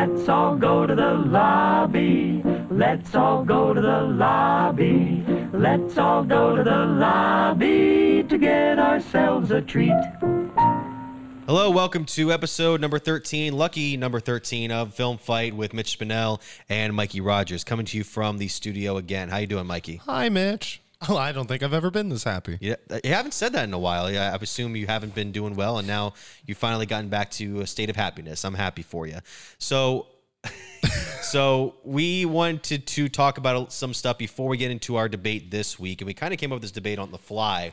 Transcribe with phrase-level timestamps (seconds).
[0.00, 2.40] Let's all go to the lobby.
[2.70, 5.24] Let's all go to the lobby.
[5.52, 9.90] Let's all go to the lobby to get ourselves a treat.
[11.46, 16.40] Hello, welcome to episode number 13, lucky number 13 of Film Fight with Mitch Spinell
[16.68, 19.30] and Mikey Rogers, coming to you from the studio again.
[19.30, 19.96] How you doing, Mikey?
[20.06, 20.80] Hi, Mitch.
[21.08, 22.58] Oh, I don't think I've ever been this happy.
[22.60, 22.74] Yeah,
[23.04, 24.06] you haven't said that in a while.
[24.06, 26.14] I I assume you haven't been doing well, and now
[26.44, 28.44] you've finally gotten back to a state of happiness.
[28.44, 29.18] I'm happy for you.
[29.58, 30.06] So,
[31.22, 35.78] so we wanted to talk about some stuff before we get into our debate this
[35.78, 37.72] week, and we kind of came up with this debate on the fly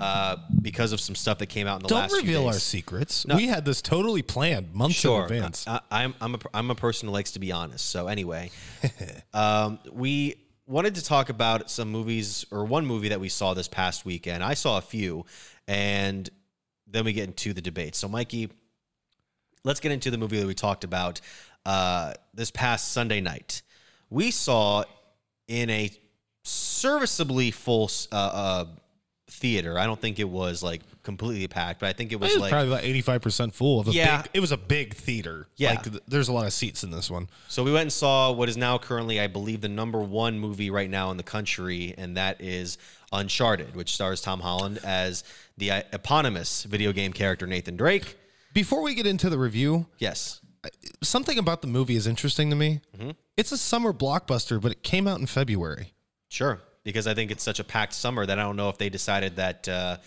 [0.00, 2.52] uh, because of some stuff that came out in the Don't last few reveal our
[2.52, 3.26] secrets.
[3.26, 3.36] No.
[3.36, 5.26] We had this totally planned months Sure.
[5.26, 5.66] in advance.
[5.66, 7.90] I, I'm I'm a, I'm a person who likes to be honest.
[7.90, 8.50] So anyway,
[9.34, 10.36] um, we
[10.72, 14.42] wanted to talk about some movies or one movie that we saw this past weekend.
[14.42, 15.26] I saw a few,
[15.68, 16.28] and
[16.86, 17.94] then we get into the debate.
[17.94, 18.48] So Mikey,
[19.64, 21.20] let's get into the movie that we talked about
[21.66, 23.60] uh, this past Sunday night.
[24.08, 24.84] We saw
[25.46, 25.90] in a
[26.42, 28.64] serviceably full uh, uh,
[29.32, 29.78] theater.
[29.78, 32.40] I don't think it was like completely packed, but I think it it was was
[32.40, 34.22] like probably about eighty-five percent full of a Yeah.
[34.22, 34.30] big.
[34.34, 35.46] It was a big theater.
[35.56, 35.70] Yeah.
[35.72, 37.28] like, th- there's a lot of seats in this one.
[37.48, 40.70] So we went and saw what is now currently, I believe, the number one movie
[40.70, 42.78] right now in the country, and that is
[43.12, 45.24] Uncharted, which stars Tom Holland as
[45.58, 48.16] the uh, eponymous video game character Nathan Drake.
[48.54, 50.40] Before we get into the review, Yes.
[51.02, 52.80] something about the movie is interesting to me.
[52.96, 53.10] Mm-hmm.
[53.36, 55.92] It's a summer blockbuster, but it came out in February.
[56.28, 56.60] Sure.
[56.84, 59.36] Because I think it's such a packed summer that I don't know if they decided
[59.36, 59.98] that uh,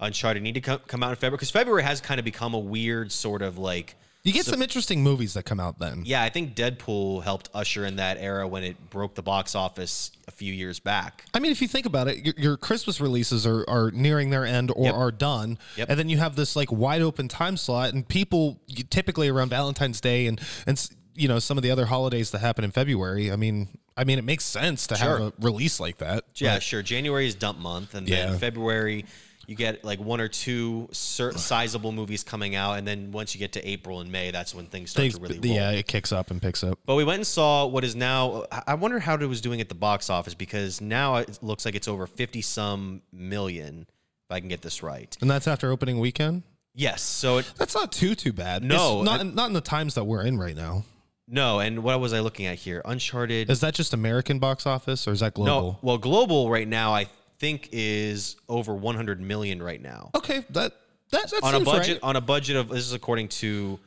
[0.00, 1.36] Uncharted need to come, come out in February.
[1.36, 3.96] Because February has kind of become a weird sort of like.
[4.24, 6.02] You get some interesting movies that come out then.
[6.04, 10.12] Yeah, I think Deadpool helped usher in that era when it broke the box office
[10.28, 11.24] a few years back.
[11.34, 14.44] I mean, if you think about it, your, your Christmas releases are, are nearing their
[14.46, 14.94] end or Yep.
[14.94, 15.88] are done, Yep.
[15.90, 20.00] and then you have this like wide open time slot, and people typically around Valentine's
[20.00, 23.32] Day and and you know some of the other holidays that happen in February.
[23.32, 26.24] I mean, I mean, it makes sense to have a release like that.
[26.36, 26.82] Yeah, But sure.
[26.82, 28.26] January is dump month, and Yeah.
[28.30, 29.04] then February
[29.48, 33.40] you get like one or two cer- sizable movies coming out, and then once you
[33.40, 35.56] get to April and May, that's when things start things, to really roll.
[35.56, 36.78] yeah, it kicks up and picks up.
[36.86, 38.44] But we went and saw what is now.
[38.52, 41.64] I- I wonder how it was doing at the box office because now it looks
[41.64, 43.86] like it's over fifty some million.
[44.30, 45.14] If I can get this right.
[45.20, 46.44] And that's after opening weekend.
[46.74, 47.02] Yes.
[47.02, 48.62] So it, That's not too too bad.
[48.62, 50.84] No, It's not not in the times that we're in right now.
[51.32, 52.82] No, and what was I looking at here?
[52.84, 53.50] Uncharted.
[53.50, 55.72] Is that just American box office or is that global?
[55.72, 57.06] no, well, global right now I
[57.38, 60.10] think is over one hundred million right now.
[60.14, 60.74] Okay, that
[61.12, 62.08] that, that on a budget right.
[62.08, 63.78] on a budget of this is according to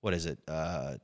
[0.00, 0.94] what is it uh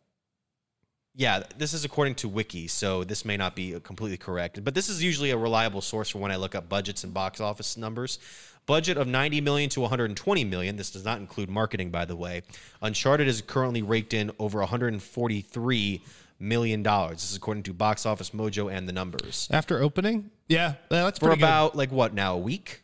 [1.14, 4.88] yeah this is according to wiki so this may not be completely correct but this
[4.88, 8.18] is usually a reliable source for when i look up budgets and box office numbers
[8.66, 12.42] budget of 90 million to 120 million this does not include marketing by the way
[12.82, 16.02] uncharted is currently raked in over 143
[16.40, 20.74] million dollars this is according to box office mojo and the numbers After opening, yeah,
[20.88, 21.46] that's for pretty good.
[21.46, 22.82] about like what now a week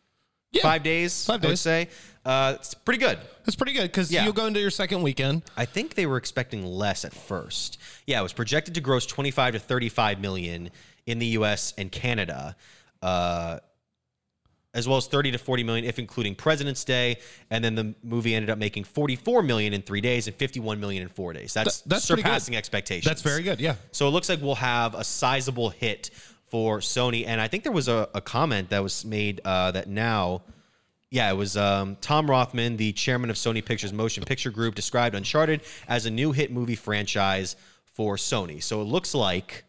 [0.52, 0.62] Yeah.
[0.62, 1.60] five days Five i would days.
[1.60, 1.88] say
[2.24, 4.24] uh, it's pretty good That's pretty good because Yeah.
[4.24, 5.42] you'll go into your second weekend.
[5.56, 7.78] I think they were expecting less at first.
[8.06, 10.70] Yeah, it was projected to gross 25 to 35 million
[11.06, 12.56] in the US and Canada.
[13.00, 13.60] Uh,
[14.72, 17.18] as well as 30 to 40 million if including President's Day,
[17.50, 21.02] and then the movie ended up making 44 million in 3 days and 51 million
[21.02, 21.52] in 4 days.
[21.54, 23.04] That's, Th- that's surpassing expectations.
[23.04, 23.60] That's very good.
[23.60, 23.74] Yeah.
[23.92, 26.10] So it looks like we'll have a sizable hit
[26.46, 27.26] for Sony.
[27.26, 30.42] And I think there was a, a comment that was made uh, that now,
[31.10, 35.14] yeah, it was um, Tom Rothman, the chairman of Sony Pictures Motion Picture Group, described
[35.14, 38.62] Uncharted as a new hit movie franchise for Sony.
[38.62, 39.64] So it looks like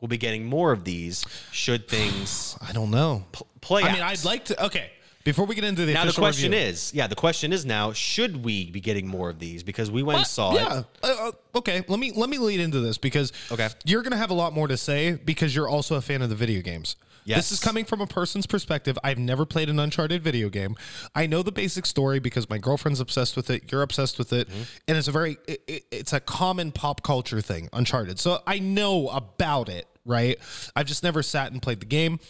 [0.00, 3.24] we'll be getting more of these should things I don't know.
[3.32, 3.92] pl- play I out.
[3.94, 4.64] mean, I'd like to.
[4.66, 4.90] Okay,
[5.24, 6.66] before we get into the now the official question review.
[6.68, 9.62] is, yeah, the question is now, should we be getting more of these?
[9.64, 10.78] Because we went and saw yeah.
[10.80, 10.86] it.
[11.02, 11.82] Uh, uh, okay.
[11.88, 13.68] Let me let me lead into this because Okay.
[13.84, 16.36] you're gonna have a lot more to say because you're also a fan of the
[16.36, 16.96] video games.
[17.24, 17.38] Yes.
[17.38, 18.96] This is coming from a person's perspective.
[19.02, 20.76] I've never played an Uncharted video game.
[21.12, 23.72] I know the basic story because my girlfriend's obsessed with it.
[23.72, 24.48] You're obsessed with it,
[24.86, 27.68] and it's a very it, it- it's a common pop culture thing.
[27.72, 29.88] Uncharted, so I know about it.
[30.06, 30.38] Right.
[30.74, 32.20] I've just never sat and played the game.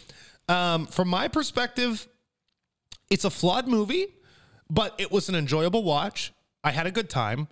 [0.49, 2.07] Um, from my perspective,
[3.09, 4.07] it's a flawed movie,
[4.69, 6.33] but it was an enjoyable watch.
[6.63, 7.47] I had a good time.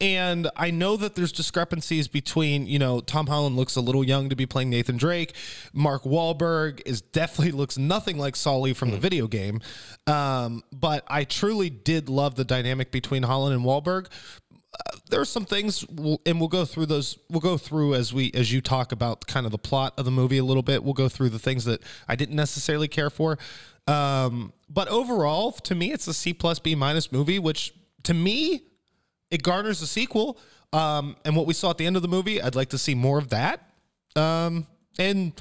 [0.00, 4.28] And I know that there's discrepancies between, you know, Tom Holland looks a little young
[4.28, 5.34] to be playing Nathan Drake.
[5.72, 9.60] Mark Wahlberg is definitely looks nothing like Sully from the video game.
[10.06, 14.08] Um, but I truly did love the dynamic between Holland and Wahlberg.
[15.08, 17.18] There are some things, we'll, and we'll go through those.
[17.30, 20.10] We'll go through as we as you talk about kind of the plot of the
[20.10, 20.82] movie a little bit.
[20.82, 23.38] We'll go through the things that I didn't necessarily care for.
[23.86, 27.72] Um, but overall, to me, it's a C plus B minus movie, which
[28.02, 28.62] to me
[29.30, 30.38] it garners a sequel.
[30.72, 32.94] Um, and what we saw at the end of the movie, I'd like to see
[32.94, 33.62] more of that.
[34.16, 34.66] Um,
[34.98, 35.32] and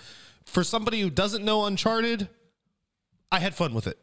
[0.46, 2.30] for somebody who doesn't know Uncharted,
[3.32, 3.98] I had fun with it.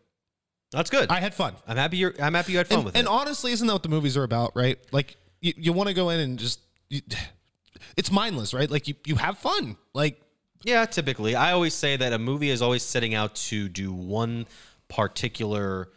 [0.73, 1.11] That's good.
[1.11, 1.55] I had fun.
[1.67, 1.99] I'm happy.
[1.99, 3.11] You're, I'm happy you had fun and, with and it.
[3.11, 4.79] And honestly, isn't that what the movies are about, right?
[4.91, 7.03] Like you, you want to go in and just, you,
[7.97, 8.71] it's mindless, right?
[8.71, 9.77] Like you, you have fun.
[9.95, 10.21] Like
[10.65, 11.37] Yeah, typically.
[11.37, 14.47] I always say that a movie is always setting out to do one
[14.89, 15.89] particular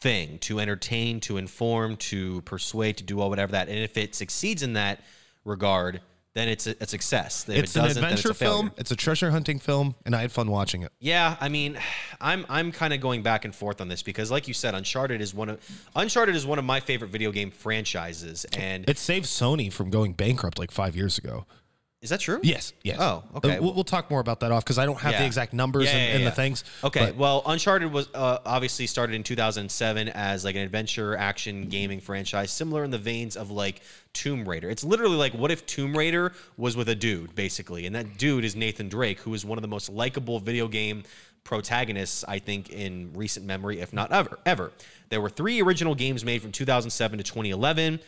[0.00, 3.68] thing to entertain, to inform, to persuade, to do all whatever that.
[3.68, 5.02] And if it succeeds in that
[5.44, 6.00] regard,
[6.34, 7.48] then it's a, a success.
[7.48, 8.72] If it's it an doesn't, it's adventure film.
[8.76, 10.92] It's a treasure hunting film, and I had fun watching it.
[11.00, 11.78] Yeah, I mean,
[12.20, 15.20] I'm I'm kind of going back and forth on this because, like you said, Uncharted
[15.20, 19.26] is one of Uncharted is one of my favorite video game franchises, and It saved
[19.26, 21.46] Sony from going bankrupt like five years ago.
[22.02, 22.40] Is that true?
[22.42, 22.72] Yes.
[22.82, 22.96] Yes.
[22.98, 23.60] Oh, okay.
[23.60, 25.90] We'll, we'll talk more about that off because I don't have the exact numbers Yeah,
[25.92, 26.30] and, yeah, and yeah.
[26.30, 26.64] the things.
[26.82, 31.68] Okay, but- well, Uncharted was uh, obviously started in 2007 as like an adventure action
[31.68, 33.82] gaming franchise, similar in the veins of like
[34.14, 34.70] Tomb Raider.
[34.70, 38.44] It's literally like what if Tomb Raider was with a dude, basically, and that dude
[38.46, 41.02] is Nathan Drake, who is one of the most likable video game
[41.44, 44.38] protagonists I think in recent memory, if not ever.
[44.46, 44.72] Ever.
[45.08, 48.00] There were three original games made from 2007 to 2011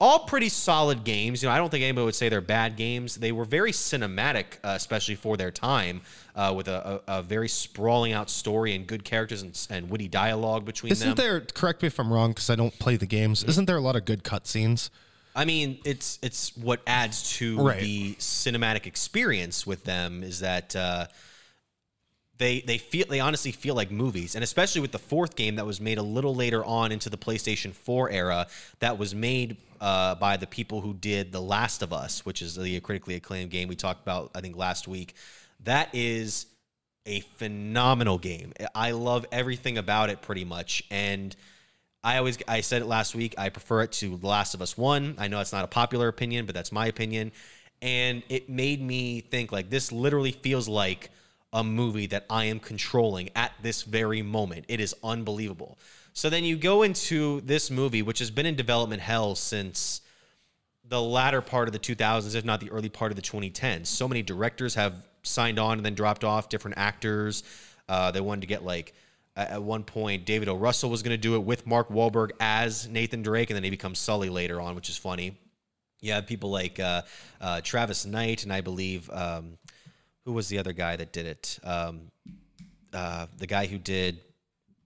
[0.00, 1.42] all pretty solid games.
[1.42, 3.16] You know, I don't think anybody would say they're bad games.
[3.16, 6.02] They were very cinematic, uh, especially for their time,
[6.34, 10.08] uh, with a, a, a very sprawling out story and good characters and, and witty
[10.08, 10.96] dialogue between them.
[10.96, 11.24] Isn't them.
[11.24, 11.40] there?
[11.40, 13.44] Correct me if I'm wrong, because I don't play the games.
[13.44, 14.90] Isn't there a lot of good cutscenes?
[15.36, 17.80] I mean, it's it's what adds to Right.
[17.80, 21.06] the cinematic experience with them is that uh,
[22.38, 25.66] they they feel they honestly feel like movies, and especially with the fourth game that
[25.66, 28.46] was made a little later on into the PlayStation 4 era,
[28.80, 32.56] that was made uh, by the people who did The Last of Us, which is
[32.56, 35.14] the critically acclaimed game we talked about I think last week.
[35.62, 36.46] That is
[37.06, 38.52] a phenomenal game.
[38.74, 41.34] I love everything about it pretty much, and.
[42.06, 43.34] I always I said it last week.
[43.38, 45.14] I prefer it to The Last of Us One.
[45.16, 47.32] I know it's not a popular opinion, but that's my opinion.
[47.80, 51.08] And it made me think like this literally feels like
[51.54, 54.66] a movie that I am controlling at this very moment.
[54.68, 55.78] It is unbelievable.
[56.12, 60.02] So then you go into this movie, which has been in development hell since
[60.86, 63.86] the latter part of the 2000s, if not the early part of the 2010s.
[63.86, 67.42] So many directors have signed on and then dropped off, different actors.
[67.88, 68.92] Uh, they wanted to get like,
[69.36, 70.54] at one point, David O.
[70.54, 73.70] Russell was going to do it with Mark Wahlberg as Nathan Drake, and then he
[73.70, 75.36] becomes Sully later on, which is funny.
[76.00, 77.02] You have people like uh,
[77.40, 79.58] uh, Travis Knight, and I believe, um,
[80.24, 81.58] who was the other guy that did it?
[81.62, 82.10] Um,
[82.92, 84.20] uh, the guy who did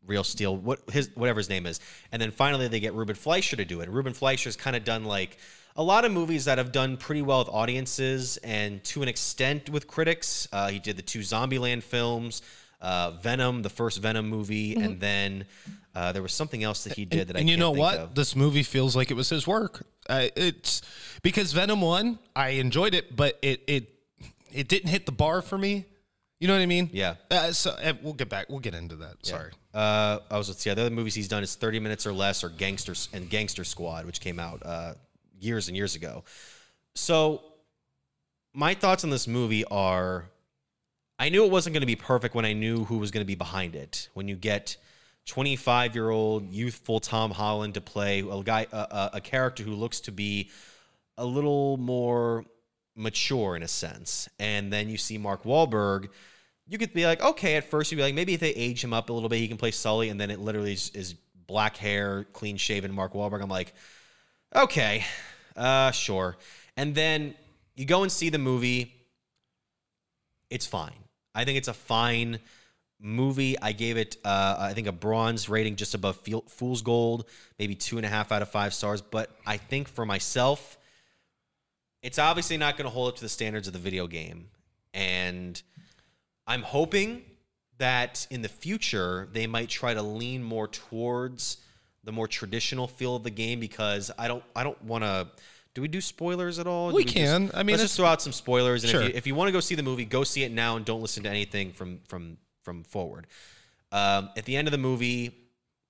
[0.07, 1.81] Real Steel, what his whatever his name is,
[2.11, 3.89] and then finally they get Ruben Fleischer to do it.
[3.89, 5.39] Ruben Fleischer's kind of done like
[5.77, 9.71] a lot of movies that have done pretty well with audiences and to an extent
[9.71, 10.49] with critics.
[10.53, 12.43] Uh, he did the two Zombieland films,
[12.81, 15.45] uh, Venom, the first Venom movie, and then
[15.95, 17.99] uh, there was something else that he did that I and you know what?
[17.99, 18.15] of.
[18.15, 19.87] This movie feels like it was his work.
[20.09, 20.83] Uh, it's
[21.23, 23.98] because Venom one, I enjoyed it, but it it
[24.53, 25.87] it didn't hit the bar for me.
[26.41, 26.89] You know what I mean?
[26.93, 27.15] Yeah.
[27.31, 28.47] Uh, so uh, we'll get back.
[28.49, 29.27] We'll get into that.
[29.27, 29.51] Sorry.
[29.75, 30.63] Uh, I was let's.
[30.63, 34.07] The other movies he's done is Thirty Minutes or Less or Gangsters and Gangster Squad,
[34.07, 34.95] which came out uh,
[35.41, 36.23] years and years ago.
[36.95, 37.43] So,
[38.55, 40.27] my thoughts on this movie are:
[41.19, 43.27] I knew it wasn't going to be perfect when I knew who was going to
[43.29, 44.09] be behind it.
[44.15, 44.77] When you get
[45.27, 50.01] 25 year old youthful Tom Holland to play a guy, a, a character who looks
[50.01, 50.51] to be
[51.17, 52.45] a little more
[52.99, 56.09] mature in a sense, and then you see Mark Wahlberg
[56.69, 58.93] you could be like, okay, at first you'd be like, maybe if they age him
[58.93, 61.15] up a little bit, he can play Sully, and then it literally is, is
[61.47, 63.43] black hair, clean shaven Mark Wahlberg.
[63.43, 63.73] I'm like,
[64.55, 65.05] okay,
[65.57, 66.37] uh, sure.
[66.77, 67.35] And then
[67.75, 68.95] you go and see the movie.
[70.51, 70.93] It's fine.
[71.35, 72.39] I think it's a fine
[73.01, 73.59] movie.
[73.61, 77.29] I gave it, uh, I think, a bronze rating just above Fool's Gold,
[77.59, 79.01] maybe two and a half out of five stars.
[79.01, 80.77] But I think for myself,
[82.03, 84.49] it's obviously not going to hold up to the standards of the video game.
[84.95, 85.61] And
[86.47, 87.23] I'm hoping
[87.79, 91.59] that in the future they might try to lean more towards
[92.05, 95.29] the more traditional feel of the game because I don't I don't want to.
[95.75, 96.93] Do we do spoilers at all?
[96.93, 97.51] We just- can.
[97.55, 98.83] I mean, let's just throw out some spoilers.
[98.83, 99.03] And Sure.
[99.03, 100.85] if you, if you want to go see the movie, go see it now and
[100.85, 103.27] don't listen to anything from from from forward.
[103.93, 105.33] Um, at the end of the movie,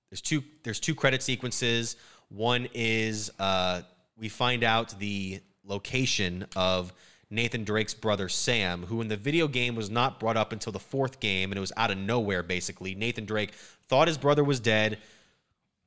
[0.09, 1.95] there's two there's two credit sequences.
[2.29, 3.81] One is uh,
[4.17, 6.93] we find out the location of
[7.29, 10.79] Nathan Drake's brother Sam, who in the video game was not brought up until the
[10.79, 12.41] fourth game, and it was out of nowhere.
[12.41, 13.53] Basically, Nathan Drake
[13.87, 14.97] thought his brother was dead.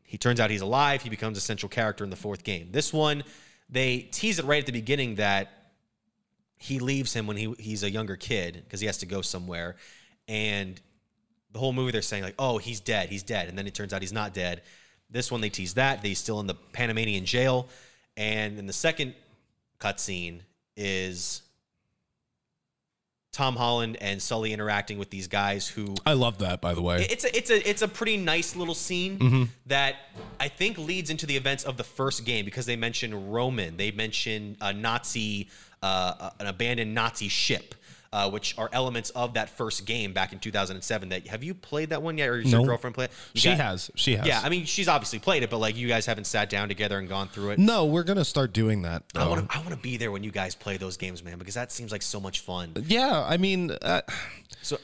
[0.04, 1.02] He turns out he's alive.
[1.02, 2.68] He becomes a central character in the fourth game.
[2.70, 3.24] This one,
[3.68, 5.50] they tease it right at the beginning that
[6.58, 9.74] he leaves him when he he's a younger kid because he has to go somewhere,
[10.28, 10.80] and
[11.50, 13.92] the whole movie they're saying like, "Oh, he's dead, he's dead," and then it turns
[13.92, 14.62] out he's not dead.
[15.10, 17.68] this one they tease that they still in the Panamanian jail,
[18.16, 19.14] and in the second
[19.82, 20.40] cutscene
[20.76, 21.42] is
[23.32, 27.06] Tom Holland and Sully interacting with these guys who I love that, by the way.
[27.10, 29.42] it's a it's a it's a pretty nice little scene Mm-hmm.
[29.66, 29.96] that
[30.38, 33.90] I think leads into the events of the first game because they mention Roman, they
[33.90, 35.48] mention a Nazi,
[35.82, 37.74] uh, an abandoned Nazi ship,
[38.12, 41.08] uh, which are elements of that first game back in 2007.
[41.08, 43.12] That have you played that one yet, or does your girlfriend play it?
[43.34, 43.90] You she got- has.
[43.94, 44.26] She has.
[44.26, 46.98] Yeah, I mean she's obviously played it, but like you guys haven't sat down together
[46.98, 47.58] and gone through it.
[47.58, 49.02] no, we're gonna start doing that.
[49.14, 51.38] I want to I want to be there when you guys play those games, man,
[51.38, 52.72] because that seems like so much fun.
[52.86, 54.02] Yeah, I mean, uh,
[54.62, 54.78] So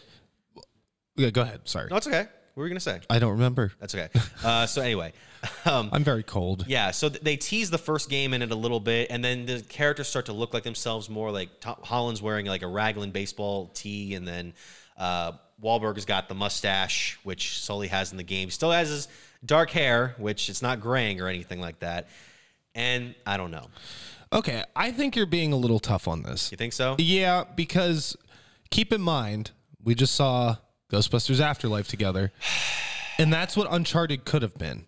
[1.16, 1.60] yeah, go ahead.
[1.64, 2.26] Sorry, no, it's okay.
[2.54, 3.00] What were you gonna say?
[3.10, 3.72] I don't remember.
[3.80, 4.08] That's okay.
[4.42, 5.12] Uh, so anyway,
[5.64, 6.64] um, I'm very cold.
[6.68, 9.46] Yeah, so th- they tease the first game in it a little bit, and then
[9.46, 11.30] the characters start to look like themselves more.
[11.30, 14.54] Like Tom Holland's wearing like a raglan baseball tee, and then
[14.96, 18.50] uh, Wahlberg has got the mustache, which Sully has in the game.
[18.50, 19.08] Still has his
[19.44, 22.08] dark hair, which it's not graying or anything like that.
[22.74, 23.66] And I don't know.
[24.32, 26.50] Okay, I think you're being a little tough on this.
[26.52, 26.96] You think so?
[26.98, 28.16] Yeah, because
[28.70, 29.52] keep in mind,
[29.82, 30.56] we just saw
[30.92, 32.32] Ghostbusters Afterlife together,
[33.18, 34.86] and that's what Uncharted could have been.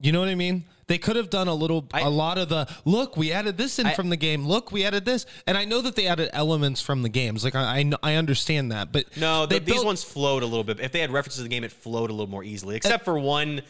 [0.00, 0.64] You know what I mean?
[0.88, 3.16] They could have done a little, a lot of the look.
[3.16, 4.46] We added this in from the game.
[4.46, 7.42] Look, we added this, and I know that they added elements from the games.
[7.42, 10.78] Like I, I, I understand that, but No, the, these ones flowed a little bit.
[10.78, 13.18] If they had references to the game, it flowed a little more easily, except for
[13.18, 13.62] one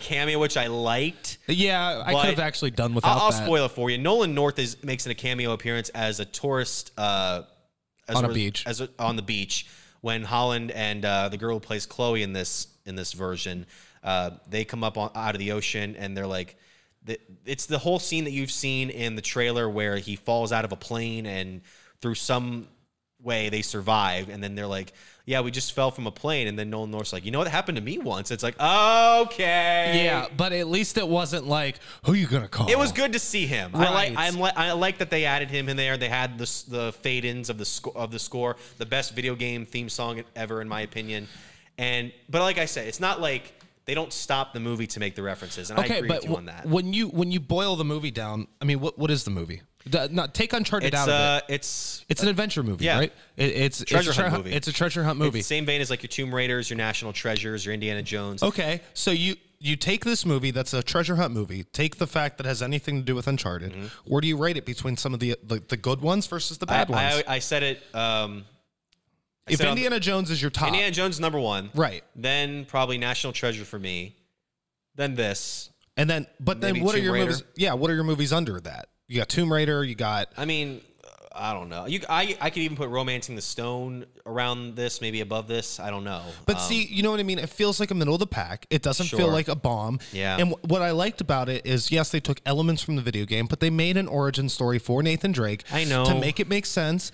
[0.00, 1.38] cameo, which I liked.
[1.46, 3.98] Yeah, I could have actually done without I'll, I'll spoil it for you.
[3.98, 7.42] Nolan North is makes a cameo appearance as a tourist uh,
[8.08, 8.64] as On a res- beach.
[8.66, 9.68] As a, on the beach
[10.00, 13.66] when Holland and uh, the girl who plays Chloe in this in this version,
[14.04, 16.56] uh, they come up on, out of the ocean and they're like.
[17.04, 20.64] the- It's the whole scene that you've seen in the trailer where he falls out
[20.64, 21.62] of a plane and
[22.02, 22.68] through some
[23.22, 24.92] way they survive and then they're like
[25.26, 27.48] yeah we just fell from a plane and then Nolan North's like you know what
[27.48, 28.54] happened to me once it's like
[29.22, 32.68] okay Yeah, but at least it wasn't like who you gonna call.
[32.70, 33.72] it was good to see him.
[33.74, 35.96] I like I'm li- I like that they added him in there.
[35.96, 39.34] They had the the fade ins of the sco- of the score, the best video
[39.34, 41.26] game theme song ever in my opinion.
[41.76, 43.52] And but like I said, it's not like
[43.88, 46.30] they don't stop the movie to make the references, and I Okay, agree but with
[46.30, 46.66] you on that.
[46.66, 49.62] when you when you boil the movie down, I mean, what what is the movie?
[49.88, 51.54] D- not take Uncharted It's out of uh, it.
[51.54, 52.98] it's It's an adventure movie, yeah.
[52.98, 53.12] right?
[53.38, 54.52] It, it's Treasure it's a hunt tre- movie.
[54.54, 55.40] It's a treasure hunt movie.
[55.40, 58.42] same vein as like your Tomb Raiders, your National Treasures, your Indiana Jones.
[58.42, 61.64] Okay, so you you take this movie that's a treasure hunt movie.
[61.64, 63.72] Take the fact that has anything to do with Uncharted.
[64.04, 66.66] Where do you rate it between some of the the, the good ones versus the
[66.66, 66.74] Mm-hmm.
[66.74, 67.24] I, bad ones?
[67.26, 67.82] I, I said it.
[67.94, 68.44] Um,
[69.48, 72.02] I if said on- Indiana Jones is your top, Indiana Jones number one, right?
[72.14, 74.16] then probably National Treasure for me,
[74.94, 75.70] then this.
[75.96, 77.26] And then, but then, Maybe what are Tomb your Raider.
[77.30, 77.42] movies?
[77.56, 78.88] Yeah, what are your movies under that?
[79.08, 79.82] You got Tomb Raider.
[79.84, 81.86] You got I mean, uh, I don't know.
[81.86, 85.80] You, I, I could even put Romancing the Stone around this, maybe above this.
[85.80, 86.22] I don't know.
[86.46, 87.38] But Um, see, you know what I mean?
[87.40, 88.66] It feels like a middle of the pack.
[88.70, 89.32] It doesn't feel Sure.
[89.32, 89.98] like a bomb.
[90.12, 90.36] Yeah.
[90.38, 93.24] And wh- what I liked about it is, yes, they took elements from the video
[93.24, 95.64] game, but they made an origin story for Nathan Drake.
[95.72, 96.04] I know.
[96.04, 97.10] To make it make sense.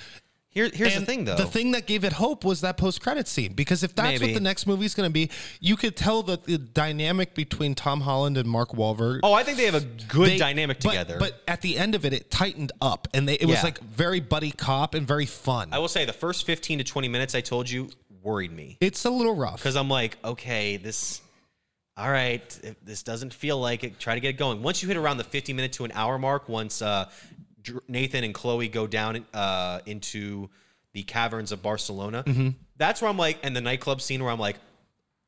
[0.54, 1.34] Here, here's the thing, though.
[1.34, 3.52] The thing that gave it hope was that post credit scene.
[3.54, 4.32] Because if that's Maybe.
[4.32, 5.28] what the next movie's going to be,
[5.60, 9.20] you could tell that the dynamic between Tom Holland and Mark Wahlberg.
[9.24, 11.16] oh, I think they have a good they- dynamic but- together.
[11.18, 14.20] But at the end of it, it tightened up, and they, it was like very
[14.20, 15.70] buddy cop and very fun.
[15.72, 17.90] I will say the first 15 to 20 minutes I told you
[18.22, 19.56] worried me it's a little rough.
[19.56, 21.20] because I'm like, okay, this.
[21.96, 24.00] All right, if this doesn't feel like it.
[24.00, 24.62] Try to get it going.
[24.62, 27.08] Once you hit around the 50 minute to an hour mark, once uh,
[27.88, 30.50] Nathan and Chloe go down uh, into
[30.92, 32.50] the caverns of Barcelona, Mm-hmm.
[32.76, 34.56] that's where I'm like, and the nightclub scene where I'm like,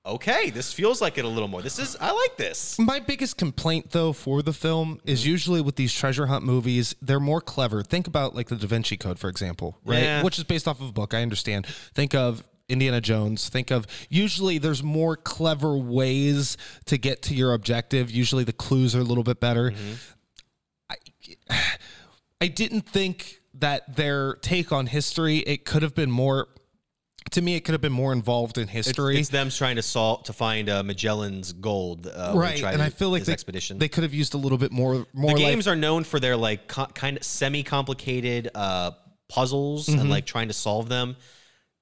[0.05, 1.61] okay, this feels like it a little more.
[1.62, 2.78] This is, I like this.
[2.78, 5.28] My biggest complaint, though, for the film is Mm-hmm.
[5.31, 7.83] usually with these treasure hunt movies, they're more clever.
[7.83, 10.02] Think about like the Da Vinci Code, for example, right?
[10.02, 10.23] Yeah.
[10.23, 11.12] Which is based off of a book.
[11.14, 11.66] I understand.
[11.66, 13.49] Think of Indiana Jones.
[13.49, 18.09] Think of usually there's more clever ways to get to your objective.
[18.09, 19.73] Usually the clues are a little bit better.
[19.73, 19.95] Mm-hmm.
[21.50, 21.57] I,
[22.40, 26.49] I didn't think that their take on history it could have been more.
[27.33, 29.19] To me, it could have been more involved in history.
[29.19, 32.07] It's them trying to solve to find uh, Magellan's gold.
[32.07, 33.78] Uh, right and i feel like they, expedition.
[33.78, 36.21] they could have used a little bit more more the like, games are known for
[36.21, 38.93] their like co- kind of semi-complicated uh,
[39.28, 41.16] puzzles and like trying to solve them.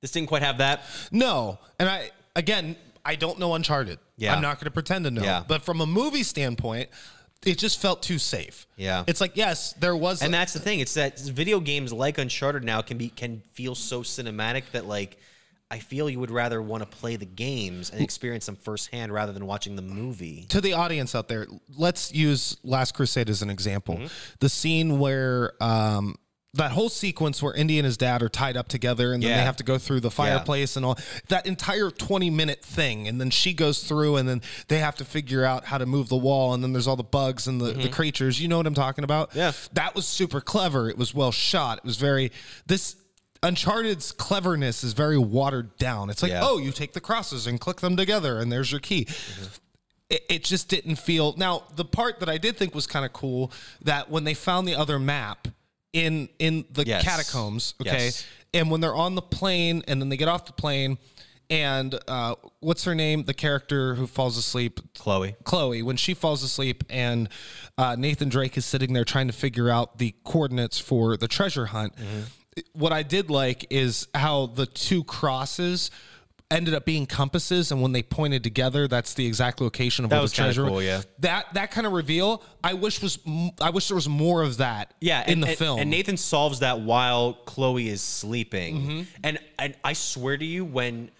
[0.00, 0.82] This didn't quite have that.
[1.12, 4.34] no and i again i don't know uncharted Yeah.
[4.34, 5.42] i'm not going to pretend to know Yeah.
[5.46, 6.88] but from a movie standpoint
[7.46, 9.04] it just felt too safe Yeah.
[9.06, 10.80] it's like yes there was And that's the thing.
[10.80, 15.18] It's that video games like Uncharted now can be can feel so cinematic that like
[15.70, 19.32] I feel you would rather want to play the games and experience them firsthand rather
[19.32, 20.46] than watching the movie.
[20.50, 21.46] to the audience out there
[21.76, 24.06] let's use last crusade as an example Mm-hmm.
[24.40, 26.16] the scene where um
[26.54, 29.36] that whole sequence where Indy and his dad are tied up together and then Yeah.
[29.38, 30.96] they have to go through the fireplace and all
[31.28, 33.08] that entire 20 minute thing.
[33.08, 36.08] And then she goes through and then they have to figure out how to move
[36.08, 36.54] the wall.
[36.54, 38.40] And then there's all the bugs and the, the creatures.
[38.40, 39.30] You know what I'm talking about?
[39.30, 39.38] Mm-hmm.
[39.38, 39.52] Yeah.
[39.72, 40.88] That was super clever.
[40.88, 41.78] It was well shot.
[41.78, 42.30] It was very,
[42.66, 42.96] this.
[43.42, 46.08] Uncharted's cleverness is very watered down.
[46.08, 46.40] It's like, Yeah.
[46.42, 49.06] oh, you take the crosses and click them together, and there's your key
[50.10, 53.12] it, it just didn't feel now the part that i did think was kind of
[53.14, 53.50] cool
[53.82, 55.48] that when they found the other map
[55.94, 57.02] in in the Yes.
[57.02, 58.24] catacombs okay Yes.
[58.52, 60.98] and when they're on the plane and then they get off the plane
[61.50, 65.36] and uh, what's her name the character who falls asleep Chloe.
[65.44, 67.28] Chloe, when she falls asleep and
[67.78, 71.66] uh, Nathan Drake is sitting there trying to figure out the coordinates for the treasure
[71.66, 71.92] hunt,
[72.72, 75.90] what I did like is how the two crosses
[76.50, 80.16] ended up being compasses, and when they pointed together, that's the exact location of That
[80.16, 80.64] where was the treasure.
[80.66, 81.02] cool, yeah.
[81.20, 83.18] That that kind of reveal, I wish was
[83.60, 84.94] i wish there was more of that.
[85.00, 85.80] Yeah, in and, the and- film.
[85.80, 88.76] And Nathan solves that while Chloe is sleeping.
[88.80, 89.02] Mm-hmm.
[89.24, 91.10] And and I swear to you, when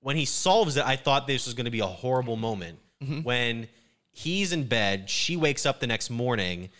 [0.00, 2.78] when he solves it, I thought this was going to be a horrible moment.
[3.02, 3.22] Mm-hmm.
[3.22, 3.68] When
[4.12, 6.70] he's in bed, she wakes up the next morning,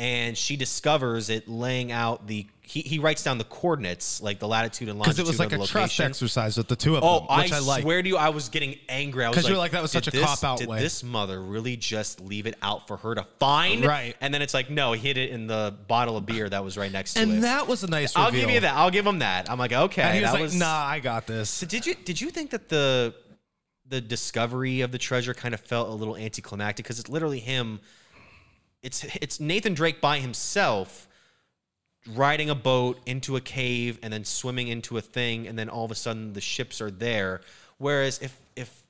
[0.00, 2.46] and she discovers it laying out the.
[2.62, 5.52] He, he writes down the coordinates, like the latitude and longitude because it was like
[5.52, 7.82] a the trust exercise with the two of Oh, them, I, I, like.
[7.82, 9.24] swear to you, I was getting angry.
[9.24, 10.78] I was like, you're like, that was such a cop-out Did way.
[10.78, 13.84] this mother really just leave it out for her to find?
[13.84, 14.14] Right.
[14.20, 16.78] And then it's like, no, he hid it in the bottle of beer that was
[16.78, 17.22] right next to it.
[17.24, 18.14] and that was a nice.
[18.16, 18.42] I'll reveal.
[18.46, 18.76] give you that.
[18.76, 19.50] I'll give him that.
[19.50, 20.02] I'm like, okay.
[20.02, 22.68] And he was like, "Nah, I got this." So did you did you think that
[22.68, 23.14] the
[23.88, 27.80] the discovery of the treasure kind of felt a little anticlimactic because it's literally him?
[28.82, 31.06] It's it's Nathan Drake by himself
[32.14, 35.84] riding a boat into a cave and then swimming into a thing and then all
[35.84, 37.42] of a sudden the ships are there.
[37.78, 38.82] Whereas if if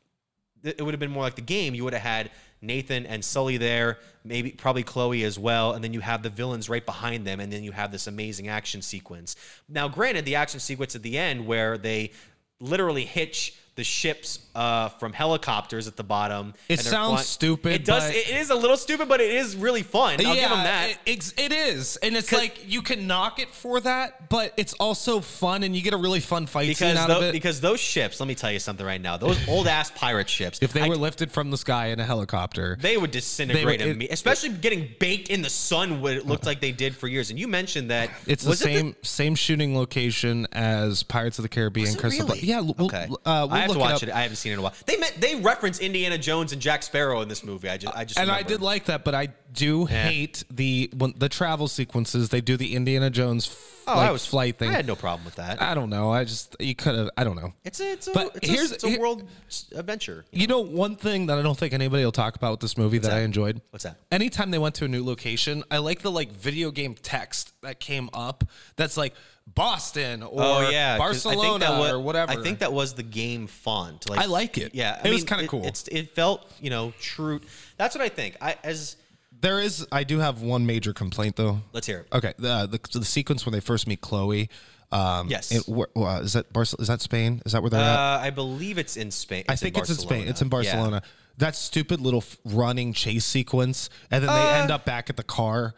[0.62, 2.30] it would have been more like the game, you would have had
[2.62, 6.68] Nathan and Sully there, maybe probably Chloe as well, and then you have the villains
[6.68, 9.36] right behind them, and then you have this amazing action sequence.
[9.68, 12.12] Now, granted, the action sequence at the end where they
[12.60, 16.52] literally hitch the ships uh, from helicopters at the bottom.
[16.68, 18.10] It and sounds flying- stupid, It does.
[18.10, 20.14] It is a little stupid, but it is really fun.
[20.26, 20.90] I'll give them that.
[21.06, 25.62] It, it's- and it's like you can knock it for that, but it's also fun,
[25.62, 27.32] and you get a really fun fight scene because out tho- of it.
[27.32, 29.16] because those ships, let me tell you something right now.
[29.16, 32.04] Those old ass pirate ships, if they I- were lifted from the sky in a
[32.04, 36.00] helicopter, they would disintegrate They would- it- especially getting baked in the sun.
[36.00, 37.30] What it looked like they did for years.
[37.30, 41.44] And you mentioned that it's the was it same same shooting location as Pirates of
[41.44, 41.88] the Caribbean.
[41.88, 42.40] It Crystal really?
[42.40, 43.08] yeah, we'll, okay.
[43.24, 44.14] uh, I have to watch it, it.
[44.14, 44.74] I haven't seen it in a while.
[44.86, 47.68] They met, they reference Indiana Jones and Jack Sparrow in this movie.
[47.68, 51.14] I just I just and I did like that, but I do hate the when
[51.16, 52.28] the travel sequences.
[52.28, 53.46] They do the Indiana Jones
[53.92, 54.68] Oh, like I was flight thing.
[54.70, 55.60] I had no problem with that.
[55.60, 56.10] I don't know.
[56.10, 57.10] I just you could have.
[57.16, 57.52] I don't know.
[57.64, 59.28] it's a it's a But it's here's- a, it's a here- world
[59.74, 60.24] adventure.
[60.32, 62.98] You know, one thing that I don't think anybody will talk about with this movie
[62.98, 63.60] that, I enjoyed.
[63.70, 63.96] What's that?
[64.10, 67.80] Anytime they went to a new location, I like the like video game text that
[67.80, 68.44] came up.
[68.76, 69.14] That's like
[69.54, 72.32] Boston oh, or Oh yeah, I Barcelona that wa- or whatever.
[72.32, 74.08] I think that was the game font.
[74.08, 74.74] Like I like it.
[74.74, 75.66] Yeah, It was kinda cool.
[75.66, 77.40] It's it felt you know true.
[77.76, 78.36] That's what I think.
[78.40, 78.96] I as
[79.40, 79.86] there is.
[79.92, 81.60] I do have one major complaint though.
[81.72, 82.08] let's hear it.
[82.12, 84.48] Okay, the the, the sequence when they first meet Chloe.
[84.92, 85.52] Um, Yes.
[85.52, 86.82] it- wh- uh, is that Barcelona?
[86.82, 87.42] Is that Spain?
[87.46, 87.96] Is that where they're at?
[87.98, 89.44] Uh, I believe it's in Spain.
[89.48, 90.26] I think it's in Spain.
[90.26, 91.00] It's in Barcelona.
[91.04, 91.10] Yeah.
[91.38, 95.22] That stupid little f- running chase sequence, and then they end up back at the
[95.22, 95.74] car.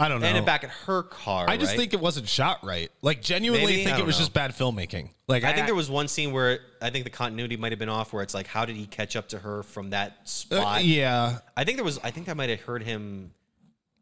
[0.00, 0.26] I don't know.
[0.26, 1.44] And it back at her car.
[1.48, 1.78] I just right?
[1.78, 2.90] think it wasn't shot right.
[3.02, 3.84] Like genuinely Maybe?
[3.84, 4.20] Think it was know.
[4.20, 5.10] just bad filmmaking.
[5.28, 7.88] Like I think there was one scene where I think the continuity might have been
[7.90, 10.84] off, where it's like, how did he catch up to her from that uh, spot?
[10.84, 11.38] yeah.
[11.56, 11.98] I think there was.
[12.02, 13.32] I think I might have heard him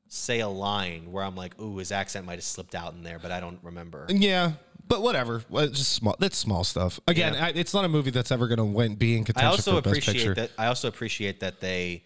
[0.09, 3.19] say a line where I'm like, ooh, his accent might have slipped out in there,
[3.19, 4.07] but I don't remember.
[4.09, 4.53] Yeah.
[4.87, 5.43] But whatever.
[5.51, 6.17] Well, it's just small.
[6.19, 6.99] That's small stuff.
[7.07, 7.47] Again, Yeah.
[7.47, 9.77] I, it's not a movie that's ever going to win, be in I contention also
[9.77, 10.35] for best appreciate picture.
[10.35, 10.51] that.
[10.57, 12.05] I also appreciate that they,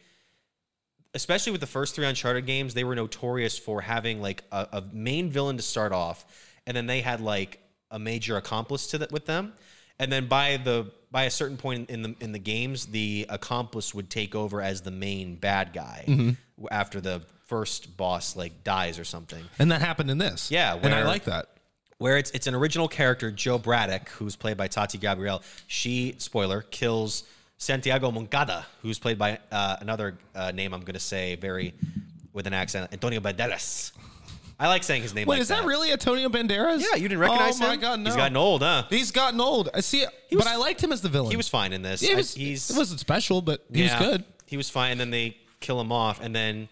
[1.15, 4.83] especially with the first three Uncharted games, they were notorious for having like a, a
[4.93, 6.25] main villain to start off,
[6.67, 7.59] and then they had like
[7.91, 9.53] a major accomplice to that with them,
[9.99, 13.95] and then by the by a certain point in the in the games, the accomplice
[13.95, 16.67] would take over as the main bad guy Mm-hmm.
[16.71, 19.45] after the first boss like dies or something.
[19.59, 20.51] And that happened in this.
[20.51, 21.49] Yeah, and I like that.
[21.99, 25.43] where it's it's an original character, Jo Braddock, who's played by Tati Gabrielle.
[25.67, 27.25] She, spoiler, kills
[27.63, 31.75] Santiago Moncada, who's played by uh, another uh, name I'm going to say very
[32.33, 33.93] with an accent, Antonio Banderas.
[34.59, 35.29] I like saying his name.
[35.29, 36.81] Wait, like is that really Antonio Banderas?
[36.81, 37.67] Yeah, you didn't recognize him.
[37.67, 38.11] Oh my god, no.
[38.11, 38.83] He's gotten old, huh?
[38.91, 39.69] He's gotten old.
[39.73, 40.01] I see.
[40.01, 41.31] was- but I liked him as the villain.
[41.31, 42.01] He was fine in this.
[42.01, 42.35] He I- was.
[42.35, 44.25] he's it wasn't special, but he yeah, was good.
[44.47, 46.69] He was fine, and then they kill him off, and then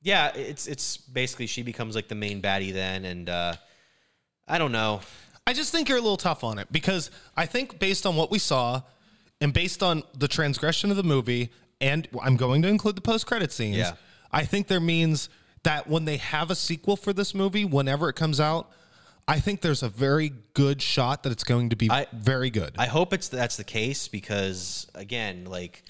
[0.00, 3.54] yeah, it's it's basically she becomes like the main baddie then, and uh,
[4.48, 5.02] I don't know.
[5.46, 8.30] I just think you're a little tough on it because I think based on what
[8.30, 8.80] we saw
[9.40, 13.26] and based on the transgression of the movie, and I'm going to include the post
[13.26, 13.76] credit scenes.
[13.76, 13.92] Yeah.
[14.30, 15.28] I think there means
[15.62, 18.70] that when they have a sequel for this movie, whenever it comes out,
[19.26, 22.74] I think there's a very good shot that it's going to be I- very good.
[22.78, 25.82] I hope it's that's the case because again, like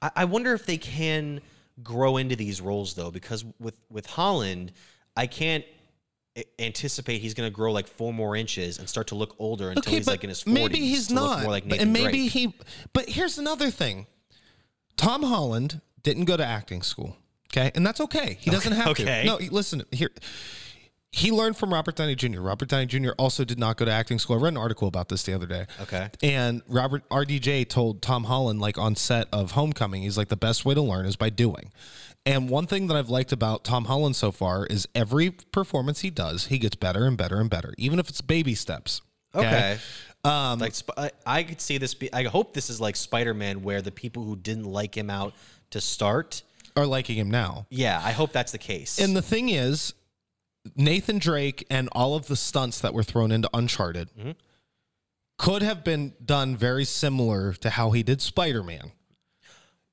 [0.00, 1.40] I, I wonder if they can
[1.82, 4.72] grow into these roles though, because with with Holland,
[5.16, 5.64] I can't
[6.58, 9.92] anticipate he's going to grow like four more inches and start to look older until
[9.92, 10.52] he's like in his 40s.
[10.52, 11.42] maybe he's not.
[11.42, 12.30] more like But- and maybe Drake.
[12.32, 12.54] he.
[12.92, 14.06] But here's another thing:
[14.96, 17.16] Tom Holland didn't go to acting school.
[17.52, 18.38] Okay, and that's okay.
[18.40, 19.02] He doesn't have to.
[19.02, 19.22] Okay.
[19.22, 19.26] to.
[19.26, 20.10] No, listen here.
[21.12, 22.40] He learned from Robert Downey Jr.
[22.40, 23.10] Robert Downey Jr.
[23.18, 24.38] also did not go to acting school.
[24.38, 25.66] I read an article about this the other day.
[25.80, 26.08] Okay.
[26.22, 30.64] And Robert RDJ told Tom Holland, like on set of Homecoming, he's like the best
[30.64, 31.72] way to learn is by doing.
[32.26, 36.10] And one thing that I've liked about Tom Holland so far is every performance he
[36.10, 39.00] does, he gets better and better and better, even if it's baby steps.
[39.34, 39.78] Okay.
[40.22, 40.74] Um, like
[41.24, 44.36] I, could see this be I hope this is like Spider-Man where the people who
[44.36, 45.34] didn't like him out
[45.70, 46.42] to start,
[46.76, 47.66] are liking him now.
[47.70, 48.98] yeah, I hope that's the case.
[48.98, 49.94] And the thing is,
[50.76, 54.32] Nathan Drake and all of the stunts that were thrown into Uncharted Mm-hmm.
[55.38, 58.92] could have been done very similar to how he did Spider Man.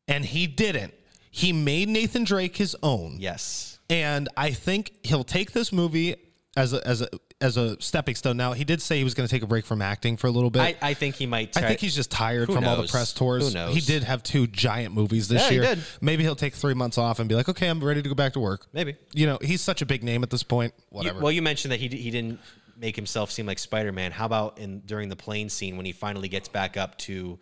[0.10, 0.94] And he didn't.
[1.32, 3.18] He made Nathan Drake his own.
[3.20, 3.80] yes.
[3.90, 6.16] And I think he'll take this movie
[6.58, 7.08] as a as a
[7.40, 8.36] as a stepping stone.
[8.36, 10.32] Now he did say he was going to take a break from acting for a
[10.32, 10.62] little bit.
[10.62, 12.92] I, I think he might I think he's just tired Who from all the knows?
[12.92, 13.48] press tours.
[13.48, 13.74] Who knows?
[13.76, 15.64] He did have two giant movies this Yeah, he year.
[15.76, 15.84] did.
[16.02, 18.34] Maybe he'll take three months off and be like, okay, I'm ready to go back
[18.34, 18.66] to work.
[18.74, 18.98] Maybe.
[19.14, 20.74] You know, he's such a big name at this point.
[20.78, 21.20] You- Whatever.
[21.22, 22.40] well, you mentioned that he d- he didn't
[22.76, 24.12] make himself seem like Spider Man.
[24.12, 27.40] How about in during the plane scene when he finally gets back up to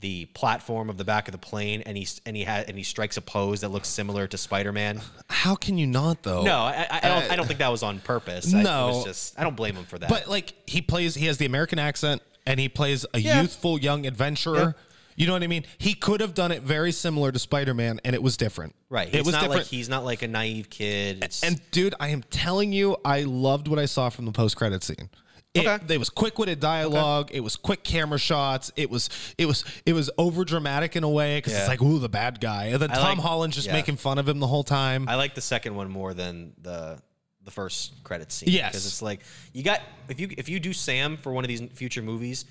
[0.00, 2.84] the platform of the back of the plane and he and he had and he
[2.84, 5.00] strikes a pose that looks similar to Spider Man?
[5.30, 6.42] How can you not though?
[6.42, 7.30] No, I, I, I don't.
[7.32, 8.52] I don't uh, think that was on purpose.
[8.52, 8.88] I, it No.
[8.88, 10.08] was just I don't blame him for that.
[10.10, 13.40] But like he plays, he has the American accent, and he plays a Yeah.
[13.40, 14.58] youthful young adventurer.
[14.76, 14.82] Yeah.
[15.18, 15.64] You know what I mean?
[15.78, 18.74] He could have done it very similar to Spider Man, and it was different.
[18.90, 19.60] right, It was not different.
[19.62, 21.24] like he's not like a naive kid.
[21.24, 24.56] It's, And dude, I am telling you, I loved what I saw from the post
[24.58, 25.08] credit scene.
[25.56, 25.84] It, Okay.
[25.86, 27.30] There was quick witted dialogue.
[27.32, 28.72] It was quick camera shots.
[28.76, 31.60] It was it was it was over dramatic in a way because Yeah.
[31.60, 33.72] it's like ooh the bad guy, and then I Tom like- Holland's just yeah.
[33.74, 35.08] making fun of him the whole time.
[35.08, 37.00] I like the second one more than the
[37.44, 38.48] the first credit scene.
[38.50, 38.72] Yes.
[38.72, 39.20] because it's like
[39.52, 42.44] you got if you if you do Sam for one of these future movies,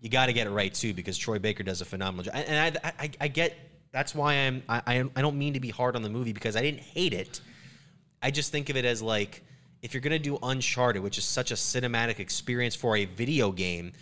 [0.00, 2.34] you got to get it right too because Troy Baker does a phenomenal job.
[2.36, 3.56] And I I, I get
[3.92, 6.62] that's why I'm I I don't mean to be hard on the movie because I
[6.62, 7.40] didn't hate it.
[8.22, 9.42] I just think of it as like
[9.82, 13.92] if you're gonna do Uncharted, which is such a cinematic experience for a video game,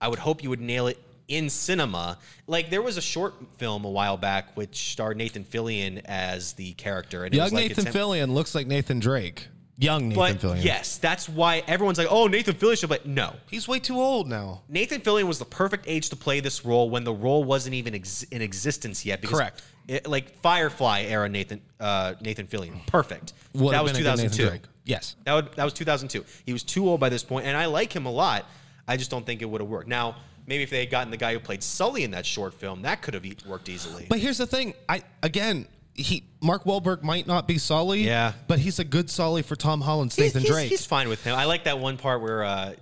[0.00, 2.18] I would hope you would nail it in cinema.
[2.46, 6.72] Like there was a short film a while back which starred Nathan Fillion as the
[6.74, 9.48] character, and it Young was like Nathan it's Fillion looks like Nathan Drake.
[9.78, 10.64] Young Nathan But Fillion.
[10.64, 14.28] yes, that's why everyone's like, "Oh, Nathan Fillion should play." No, he's way too old
[14.28, 14.62] now.
[14.68, 17.94] Nathan Fillion was the perfect age to play this role when the role wasn't even
[17.94, 19.20] ex- in existence yet.
[19.20, 19.62] Because Correct.
[19.88, 23.32] It, like Firefly era Nathan uh, Nathan Fillion, perfect.
[23.54, 24.68] Would that was been a good Nathan 2002.
[24.84, 25.16] Yes.
[25.24, 26.24] That would, that was 2002.
[26.44, 28.46] He was too old by this point, and I like him a lot.
[28.86, 29.88] I just don't think it would have worked.
[29.88, 30.16] Now,
[30.46, 33.02] maybe if they had gotten the guy who played Sully in that short film, that
[33.02, 34.06] could have worked easily.
[34.08, 34.74] But here's the thing.
[34.88, 38.02] I again, he Mark Wahlberg might not be Sully.
[38.02, 38.32] Yeah.
[38.48, 40.68] But he's a good Sully for Tom Holland's he's, Nathan he's- Drake.
[40.70, 41.36] he's fine with him.
[41.36, 42.72] I like that one part where uh,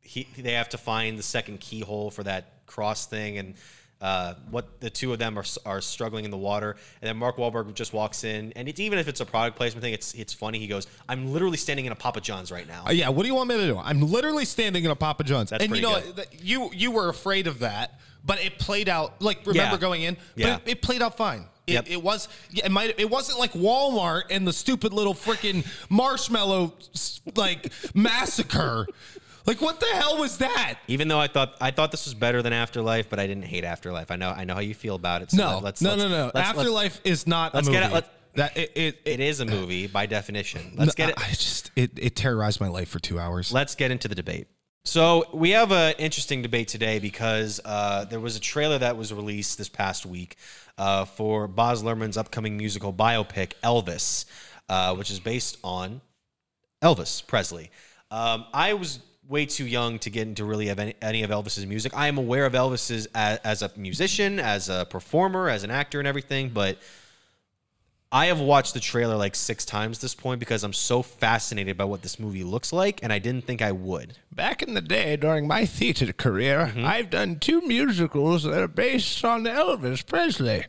[0.00, 3.54] he they have to find the second keyhole for that cross thing, and
[4.04, 7.38] uh, what the two of them are are struggling in the water, and then Mark
[7.38, 10.34] Wahlberg just walks in, and it's even if it's a product placement thing, it's it's
[10.34, 10.58] funny.
[10.58, 13.28] He goes, "I'm literally standing in a Papa John's right now." Uh, yeah, what do
[13.28, 13.78] you want me to do?
[13.78, 15.48] I'm literally standing in a Papa John's.
[15.50, 16.26] That's and you know, good.
[16.40, 19.80] you you were afraid of that, but it played out like remember Yeah.
[19.80, 20.58] going in, Yeah.
[20.58, 21.46] but it, it played out fine.
[21.66, 21.86] It, Yep.
[21.88, 26.74] it was it might it wasn't like Walmart and the stupid little freaking marshmallow
[27.36, 28.86] like massacre.
[29.46, 30.78] Like what the hell was that?
[30.88, 33.64] Even though I thought I thought this was better than Afterlife, but I didn't hate
[33.64, 34.10] Afterlife.
[34.10, 35.30] I know I know how you feel about it.
[35.30, 36.30] So No, let's, no, let's- no, no.
[36.34, 37.98] let's- Afterlife is not let's a get movie.
[37.98, 40.72] it- that it it, It is a movie by definition.
[40.76, 41.14] Let's get it.
[41.18, 43.52] I just it, it terrorized my life for two hours.
[43.52, 44.48] Let's get into the debate.
[44.86, 49.12] So we have an interesting debate today because uh, there was a trailer that was
[49.14, 50.36] released this past week
[50.78, 54.24] uh, for Baz Luhrmann's upcoming musical biopic Elvis,
[54.68, 56.00] uh, which is based on
[56.82, 57.70] Elvis Presley.
[58.10, 58.98] Um, I was
[59.28, 61.96] way too young to get into really any, any of Elvis's music.
[61.96, 65.98] I am aware of Elvis's as, as a musician, as a performer, as an actor,
[65.98, 66.78] and everything, but
[68.12, 71.76] I have watched the trailer like six times at this point because I'm so fascinated
[71.76, 74.18] by what this movie looks like, and I didn't think I would.
[74.30, 76.84] Back in the day, during my theater career, Mm-hmm.
[76.84, 80.66] I've done two musicals that are based on Elvis Presley.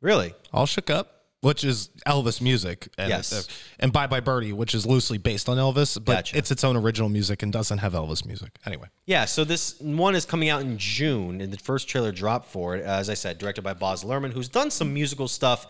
[0.00, 0.34] Really?
[0.52, 1.15] All shook up,
[1.46, 3.32] which is Elvis music, and Yes.
[3.32, 3.42] uh,
[3.78, 6.36] and Bye Bye Birdie, which is loosely based on Elvis, but Gotcha.
[6.36, 8.58] it's its own original music and doesn't have Elvis music.
[8.66, 12.50] Anyway, Yeah, so this one is coming out in June, and the first trailer dropped
[12.50, 15.66] for it, as I said, directed by Baz Luhrmann, who's done some musical stuff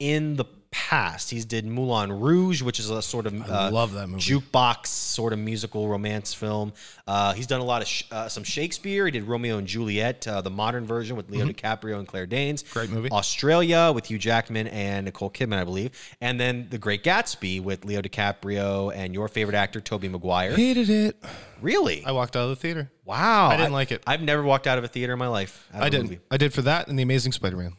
[0.00, 1.30] in the past.
[1.30, 4.22] He's did Moulin Rouge, which is a sort of uh, love that movie.
[4.22, 6.72] jukebox sort of musical romance film.
[7.06, 9.04] Uh, he's done a lot of sh- uh, some Shakespeare.
[9.06, 12.62] He did Romeo and Juliet, uh, the modern version with Leo DiCaprio and Claire Danes.
[12.62, 12.72] Mm-hmm.
[12.78, 13.10] Great movie.
[13.10, 17.84] Australia with Hugh Jackman and Nicole Kidman, I believe, and then The Great Gatsby with
[17.84, 20.54] Leo DiCaprio and your favorite actor Tobey Maguire.
[20.54, 21.16] Hated it.
[21.60, 22.04] Really?
[22.04, 22.90] I walked out of the theater.
[23.04, 24.02] wow, I didn't like it.
[24.06, 25.66] I've never walked out of a theater in my life.
[25.74, 26.02] I a did.
[26.02, 26.20] movie.
[26.30, 27.74] I did for that and the Amazing Spider-Man.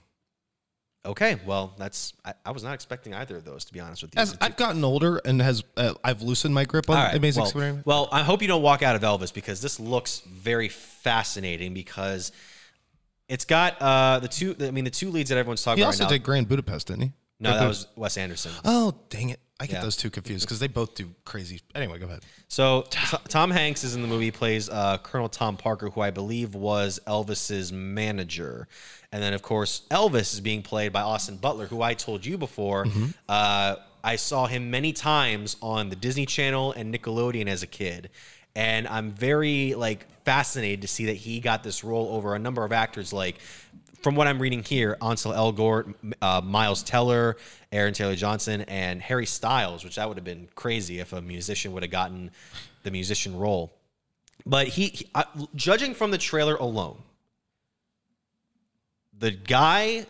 [1.03, 4.13] Okay, well, that's I, I was not expecting either of those to be honest with
[4.15, 4.21] you.
[4.21, 7.49] As I've gotten older and has uh, I've loosened my grip on right, Amazing well,
[7.49, 7.83] Spider-Man.
[7.85, 12.31] well, I hope you don't walk out of Elvis because this looks very fascinating because
[13.27, 14.55] it's got uh, the two.
[14.61, 16.17] I mean, the two leads that everyone's talking He about also right now.
[16.17, 17.11] did Grand Budapest, didn't he?
[17.39, 18.51] no, that was Wes Anderson.
[18.63, 19.39] Oh, dang it!
[19.62, 19.82] I get Yeah.
[19.84, 21.62] those two confused because they both do crazy.
[21.76, 22.24] Anyway, go ahead.
[22.47, 22.82] So
[23.28, 24.26] Tom Hanks is in the movie.
[24.26, 28.67] He plays uh, Colonel Tom Parker, who I believe was Elvis's manager,
[29.12, 32.38] and then of course Elvis is being played by Austin Butler, who I told you
[32.39, 32.88] before.
[33.30, 38.10] Uh, I saw him many times on the Disney Channel and Nickelodeon as a kid,
[38.56, 42.63] and I'm very like fascinated to see that he got this role over a number
[42.65, 43.38] of actors like.
[44.01, 47.37] From what I'm reading here, Ansel Elgort, uh, Miles Teller,
[47.71, 51.71] Aaron Taylor Johnson, and Harry Styles, which that would have been crazy if a musician
[51.73, 52.31] would have gotten
[52.81, 53.71] the musician role.
[54.43, 57.03] But he, he uh, judging from the trailer alone,
[59.17, 60.07] the guy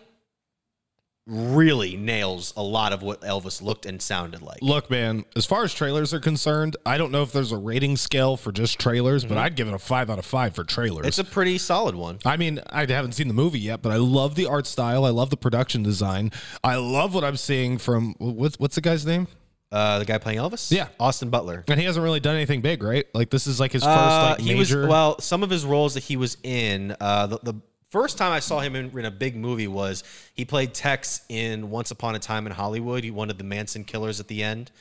[1.28, 4.60] really nails a lot of what Elvis looked and sounded like.
[4.62, 7.96] Look, man, as far as trailers are concerned, I don't know if there's a rating
[7.98, 11.00] scale for just trailers, but I'd give it a five out of five for trailers.
[11.00, 11.08] Mm-hmm.
[11.08, 12.20] It's a pretty solid one.
[12.26, 15.06] I mean, I haven't seen the movie yet, but I love the art style.
[15.06, 16.32] I love the production design.
[16.64, 19.28] I love what I'm seeing from what's what's the guy's name?
[19.72, 20.90] Uh, the guy playing Elvis, Yeah.
[21.00, 21.64] Austin Butler.
[21.70, 23.06] And he hasn't really done anything big, right?
[23.14, 24.86] Like this is like his first Uh, like he was major.
[24.86, 25.18] well.
[25.22, 26.94] Some of his roles that he was in.
[27.00, 27.54] Uh, the, the
[27.92, 31.70] first time I saw him in, in a big movie was he played Tex in
[31.70, 33.04] Once Upon a Time in Hollywood.
[33.04, 34.72] He wanted the Manson killers at the end,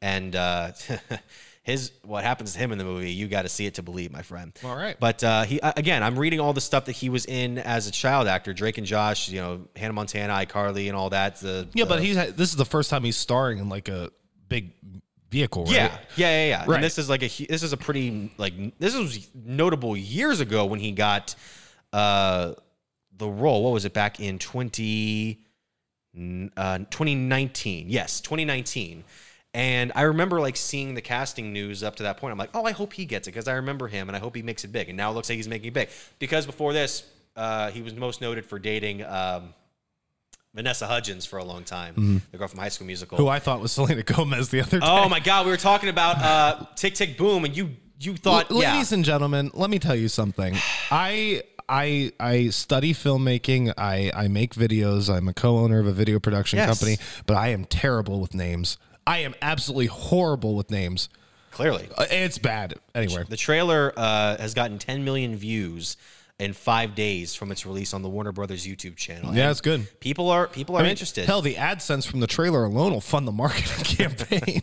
[0.00, 0.72] and uh,
[1.62, 3.10] his what happens to him in the movie.
[3.10, 4.52] You got to see it to believe, my friend.
[4.64, 4.96] All right.
[4.98, 7.90] But uh, he again, I'm reading all the stuff that he was in as a
[7.90, 8.52] child actor.
[8.54, 11.36] Drake and Josh, you know, Hannah Montana, iCarly, and all that.
[11.36, 14.10] The, yeah, but he's this is the first time he's starring in like a
[14.48, 14.72] big
[15.30, 15.74] vehicle, right?
[15.74, 16.64] Yeah, yeah, yeah, yeah.
[16.66, 16.76] Right.
[16.76, 20.66] And this is like a this is a pretty like this was notable years ago
[20.66, 21.34] when he got
[21.92, 22.54] uh
[23.16, 23.64] the role.
[23.64, 25.38] What was it back in 20
[26.56, 27.86] uh 2019.
[27.88, 29.04] Yes, 2019.
[29.52, 32.32] And I remember like seeing the casting news up to that point.
[32.32, 34.36] I'm like, "Oh, I hope he gets it because I remember him and I hope
[34.36, 35.88] he makes it big." And now it looks like he's making it big.
[36.18, 37.04] Because before this,
[37.36, 39.54] uh he was most noted for dating um
[40.54, 43.16] Vanessa Hudgens for a long time, the girl from High School Musical.
[43.18, 44.86] Who I thought was Selena Gomez the other day.
[44.88, 48.50] Oh my God, we were talking about uh, Tick Tick Boom, and you you thought,
[48.50, 50.56] L- yeah, Ladies and gentlemen, let me tell you something.
[50.90, 53.72] I I I study filmmaking.
[53.78, 55.08] I I make videos.
[55.08, 56.68] I'm a co-owner of a video production Yes.
[56.68, 58.76] company, but I am terrible with names.
[59.06, 61.08] I am absolutely horrible with names.
[61.52, 61.88] clearly.
[61.96, 62.74] Uh, It's bad.
[62.94, 65.96] Anyway, The trailer uh, has gotten 10 million views
[66.38, 69.34] in five days from its release on the Warner Brothers YouTube channel.
[69.34, 70.00] Yeah, And it's good.
[70.00, 71.26] People are people are I mean, interested.
[71.26, 74.62] Hell, the AdSense from the trailer alone will fund the marketing campaign.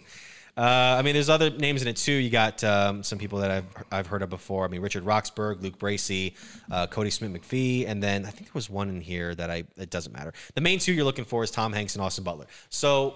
[0.58, 2.13] Uh, I mean, there's other names in it too.
[2.13, 4.65] You got um, some people that I've I've heard of before.
[4.65, 6.34] I mean, Richard Roxburgh, Luke Bracey,
[6.72, 9.65] uh, Kodi Smit-McPhee, and then I think there was one in here that I.
[9.78, 10.34] It doesn't matter.
[10.56, 12.48] The main two you're looking for is Tom Hanks and Austin Butler.
[12.70, 13.15] So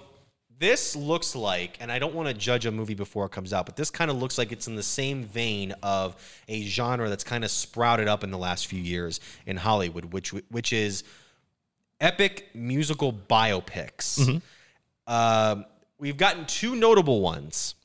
[0.60, 3.66] this looks like, and I don't want to judge a movie before it comes out,
[3.66, 6.16] but this kind of looks like it's in the same vein of
[6.48, 10.30] a genre that's kind of sprouted up in the last few years in Hollywood, which
[10.30, 11.04] which is
[12.00, 14.42] epic musical biopics.
[15.08, 15.66] Um,
[16.02, 17.76] we've gotten two notable ones,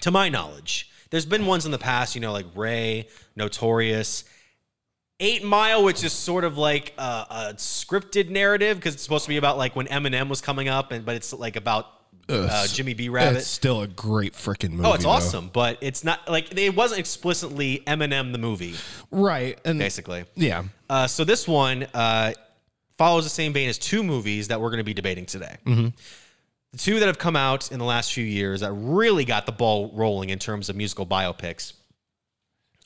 [0.00, 0.90] to my knowledge.
[1.10, 4.24] There's been ones in the past, you know, like Ray, Notorious,
[5.20, 9.28] Eight Mile, which is sort of like a, a scripted narrative because it's supposed to
[9.28, 11.86] be about like when Eminem was coming up, and but it's like about
[12.28, 13.08] uh, Jimmy B.
[13.10, 13.38] Rabbit.
[13.38, 14.88] It's still a great freaking movie.
[14.88, 15.10] Oh, it's though.
[15.10, 18.74] awesome, but it's not like it wasn't explicitly Eminem the movie,
[19.10, 19.60] right?
[19.64, 20.24] And basically.
[20.34, 22.32] yeah, Uh, so this one uh,
[22.96, 25.56] follows the same vein as two movies that we're going to be debating today.
[26.72, 29.52] The two that have come out in the last few years that really got the
[29.52, 31.74] ball rolling in terms of musical biopics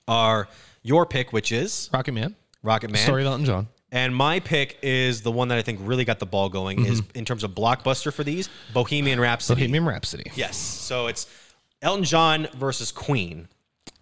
[0.09, 0.49] are
[0.83, 3.68] your pick, which is Rocket Man, Rocket Man, Story of Elton John.
[3.92, 6.85] and my pick is the one that I think really got the ball going.
[6.85, 9.62] Is in terms of blockbuster for these Bohemian Rhapsody.
[9.62, 10.31] Bohemian Rhapsody.
[10.35, 11.27] Yes, so it's
[11.83, 13.49] Elton John versus Queen.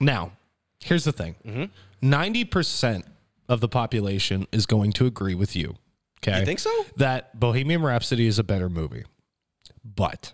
[0.01, 0.33] Now,
[0.81, 1.65] here's the thing: Mm-hmm.
[2.09, 3.05] 90 percent
[3.49, 5.77] of the population is going to agree with you.
[6.27, 6.71] Okay, You think so?
[6.97, 9.05] That Bohemian Rhapsody is a better movie,
[9.85, 10.33] but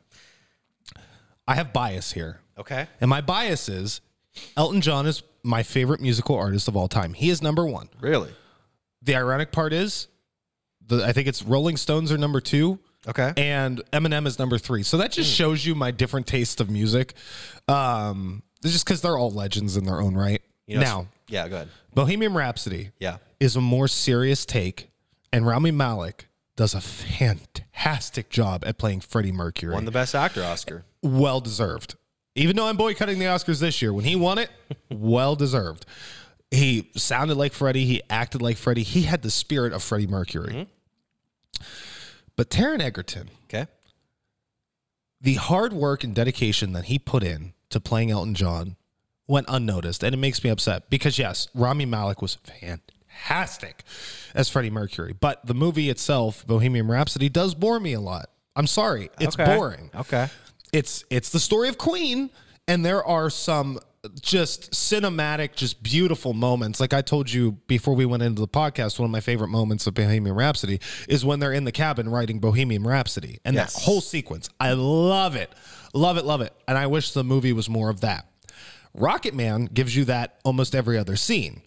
[1.46, 4.00] I have bias here, Okay, and my bias is
[4.56, 7.14] Elton John is my favorite musical artist of all time.
[7.14, 7.88] He is number one.
[8.00, 8.30] really?
[9.02, 10.08] The ironic part is,
[10.86, 13.32] the I think it's Rolling Stones are number two, Okay.
[13.38, 14.82] and Eminem is number three.
[14.82, 17.14] So that just shows you my different taste of music.
[17.66, 20.42] Um, it's just because they're all legends in their own right.
[20.66, 21.68] You know, now, yeah, go ahead.
[21.94, 23.16] Bohemian Rhapsody Yeah.
[23.40, 24.90] is a more serious take,
[25.32, 26.28] and Rami Malek
[26.60, 29.72] does a fantastic job at playing Freddie Mercury.
[29.72, 30.84] Won the Best Actor Oscar.
[31.02, 31.94] well deserved.
[32.34, 34.50] Even though I'm boycotting the Oscars this year, when he won it,
[34.90, 35.86] well deserved.
[36.50, 37.86] He sounded like Freddie.
[37.86, 38.82] He acted like Freddie.
[38.82, 40.52] He had the spirit of Freddie Mercury.
[40.52, 41.62] Mm-hmm.
[42.36, 43.66] But Taron Egerton, Okay.
[45.18, 48.76] the hard work and dedication that he put in to playing Elton John
[49.26, 50.02] went unnoticed.
[50.04, 52.82] And it makes me upset because, yes, Rami Malek was fantastic
[53.28, 55.14] as Freddie Mercury.
[55.18, 58.30] But the movie itself, Bohemian Rhapsody, does bore me a lot.
[58.56, 59.10] I'm sorry.
[59.20, 59.44] It's Okay.
[59.56, 59.90] boring.
[59.94, 60.28] Okay.
[60.72, 62.30] It's it's the story of Queen,
[62.68, 63.78] and there are some
[64.20, 66.80] just cinematic, just beautiful moments.
[66.80, 69.86] Like I told you before we went into the podcast, one of my favorite moments
[69.86, 73.74] of Bohemian Rhapsody is when they're in the cabin writing Bohemian Rhapsody, and Yes.
[73.74, 74.48] that whole sequence.
[74.58, 75.52] I love it,
[75.92, 78.26] love it, love it, and I wish the movie was more of that.
[78.94, 81.62] Rocket Man gives you that almost every other scene.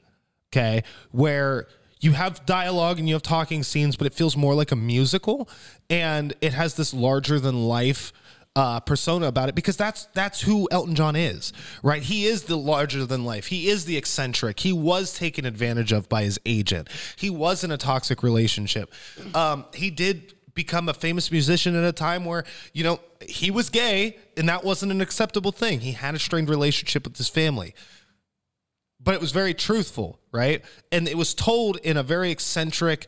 [0.54, 1.66] Okay, where
[2.00, 5.50] you have dialogue and you have talking scenes, but it feels more like a musical,
[5.90, 8.14] and it has this larger than life
[8.56, 12.04] uh, persona about it because that's that's who Elton John is, right?
[12.04, 13.48] He is the larger than life.
[13.48, 14.60] He is the eccentric.
[14.60, 16.88] He was taken advantage of by his agent.
[17.16, 18.94] He was in a toxic relationship.
[19.34, 23.72] Um, he did become a famous musician at a time where you know he was
[23.72, 25.80] gay and that wasn't an acceptable thing.
[25.80, 27.74] He had a strained relationship with his family
[29.04, 30.64] but it was very truthful, right?
[30.92, 33.08] And it was told in a very eccentric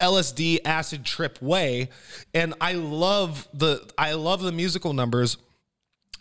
[0.00, 1.88] LSD acid trip way.
[2.34, 5.38] And I love the I love the musical numbers.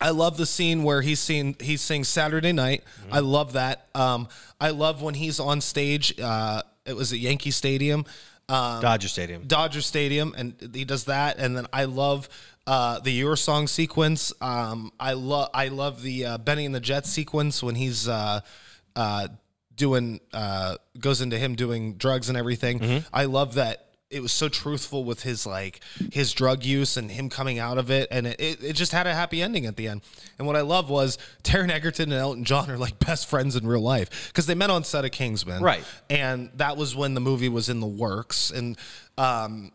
[0.01, 2.83] I love the scene where he's seen he sings Saturday Night.
[3.11, 3.87] I love that.
[3.95, 4.27] Um,
[4.59, 6.19] I love when he's on stage.
[6.19, 8.05] Uh, it was at Yankee Stadium.
[8.47, 9.43] Um, Dodger Stadium.
[9.47, 11.39] Dodger Stadium, and he does that.
[11.39, 12.29] And then I love
[12.67, 14.33] uh, the Your Song sequence.
[14.41, 18.07] Um, I love I love the uh, Bennie and the Jets sequence when he's
[18.95, 19.27] uh,
[19.75, 23.03] doing uh, goes into him doing drugs and everything.
[23.13, 23.81] I love that.
[24.12, 25.81] It was so truthful with his like
[26.13, 29.08] his drug use and him coming out of it, and it, it, it just had
[29.08, 30.01] a happy ending at the end.
[30.38, 33.67] And what I love was Taron Egerton and Elton John are like best friends in
[33.67, 35.84] real life because they met on set of Kingsman, Right.
[36.10, 38.77] and that was when the movie was in the works and
[39.17, 39.71] um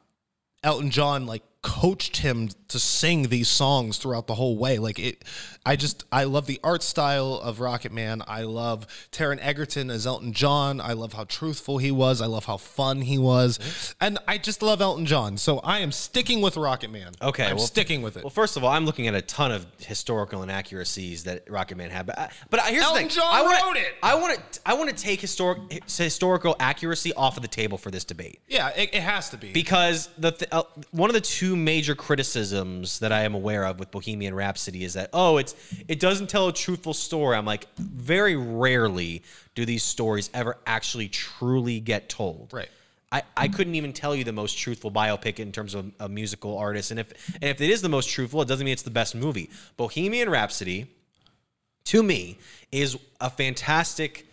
[0.63, 4.79] Elton John like coached him to sing these songs throughout the whole way.
[4.79, 5.23] Like it
[5.67, 8.23] I just I love the art style of Rocket Man.
[8.27, 10.81] I love Taron Egerton as Elton John.
[10.81, 12.23] I love how truthful he was.
[12.23, 13.95] I love how fun he was.
[14.01, 15.37] And I just love Elton John.
[15.37, 17.13] So I am sticking with Rocket Man.
[17.21, 18.25] Okay, I'm well- sticking with it.
[18.25, 21.91] Well, first of all, I'm looking at a ton of historical inaccuracies that Rocket Man
[21.91, 23.95] had, but I, but here's Elton the thing: John I wanna, wrote it!
[24.03, 27.91] I want to I want to take historic historical accuracy off of the table for
[27.91, 28.41] this debate.
[28.49, 29.53] Yeah it, it has to be.
[29.53, 33.79] Because the th- uh, one of the two major criticisms that I am aware of
[33.79, 35.55] with Bohemian Rhapsody is that oh, it's
[35.89, 37.37] it doesn't tell a truthful story.
[37.37, 39.23] I'm like, very rarely
[39.55, 42.51] do these stories ever actually truly get told.
[42.53, 42.69] Right.
[43.13, 46.57] I, I couldn't even tell you the most truthful biopic in terms of a musical
[46.57, 48.91] artist, and if and if it is the most truthful, it doesn't mean it's the
[48.91, 49.51] best movie.
[49.77, 50.87] Bohemian Rhapsody,
[51.85, 52.39] to me,
[52.71, 54.30] is a fantastic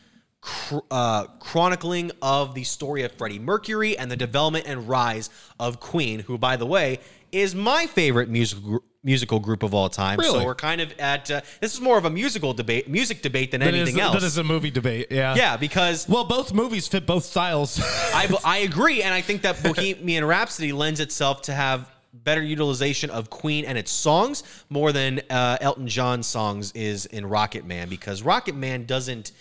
[0.92, 6.20] uh, chronicling of the story of Freddie Mercury and the development and rise of Queen,
[6.22, 7.00] who, by the way,
[7.32, 10.20] is my favorite musical gr- musical group of all time.
[10.20, 10.40] Really?
[10.40, 13.52] So we're kind of at uh, this is more of a musical debate, music debate
[13.52, 14.14] than That is- anything else.
[14.16, 17.80] that is a movie debate yeah yeah, because well both movies fit both styles
[18.14, 23.10] I, I agree, and I think that Bohemian Rhapsody lends itself to have better utilization
[23.10, 27.88] of Queen and its songs more than uh, Elton John's songs is in Rocket Man
[27.90, 29.32] because Rocket Man doesn't.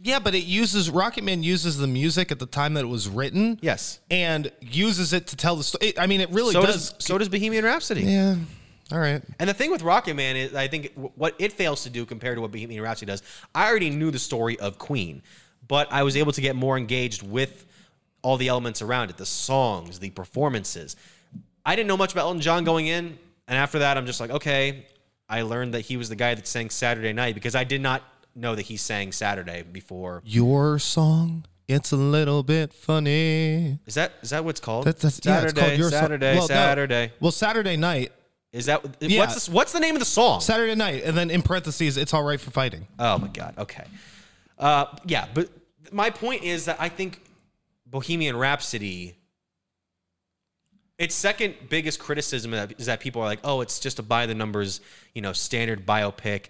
[0.00, 3.08] Yeah, but it uses Rocket Man uses the music at the time that it was
[3.08, 3.58] written.
[3.62, 4.00] Yes.
[4.10, 5.96] and uses it to tell the story.
[5.98, 6.90] I mean, it really So does.
[6.92, 8.02] does so does Bohemian Rhapsody.
[8.02, 8.36] yeah.
[8.92, 9.22] All right.
[9.38, 12.36] And the thing with Rocket Man is, I think what it fails to do compared
[12.36, 13.22] to what Bohemian Rhapsody does.
[13.54, 15.22] I already knew the story of Queen,
[15.66, 17.64] but I was able to get more engaged with
[18.20, 20.96] all the elements around it, the songs, the performances.
[21.64, 24.30] I didn't know much about Elton John going in, and after that, I'm just like,
[24.30, 24.86] okay.
[25.30, 28.02] I learned that he was the guy that sang Saturday Night because I did not
[28.34, 30.22] know that he sang Saturday before.
[30.24, 31.46] Your song.
[31.66, 33.78] It's a little bit funny.
[33.86, 34.84] Is that is that what's called?
[34.84, 36.00] That's, that's yeah, Saturday, it's called your Song.
[36.00, 36.46] Saturday, Well, no.
[36.46, 37.12] Saturday.
[37.20, 38.12] Well, Saturday night.
[38.52, 39.18] Is that Yeah.
[39.20, 40.40] what's the, what's the name of the song?
[40.40, 42.86] Saturday night, and then in parentheses, it's all right for fighting.
[42.98, 43.54] Oh my god.
[43.58, 43.84] Okay.
[44.58, 45.48] Uh, yeah, but
[45.90, 47.20] my point is that I think
[47.86, 49.16] Bohemian Rhapsody.
[50.98, 54.34] Its second biggest criticism is that people are like, "Oh, it's just a by the
[54.34, 54.80] numbers,
[55.14, 56.46] you know, standard biopic."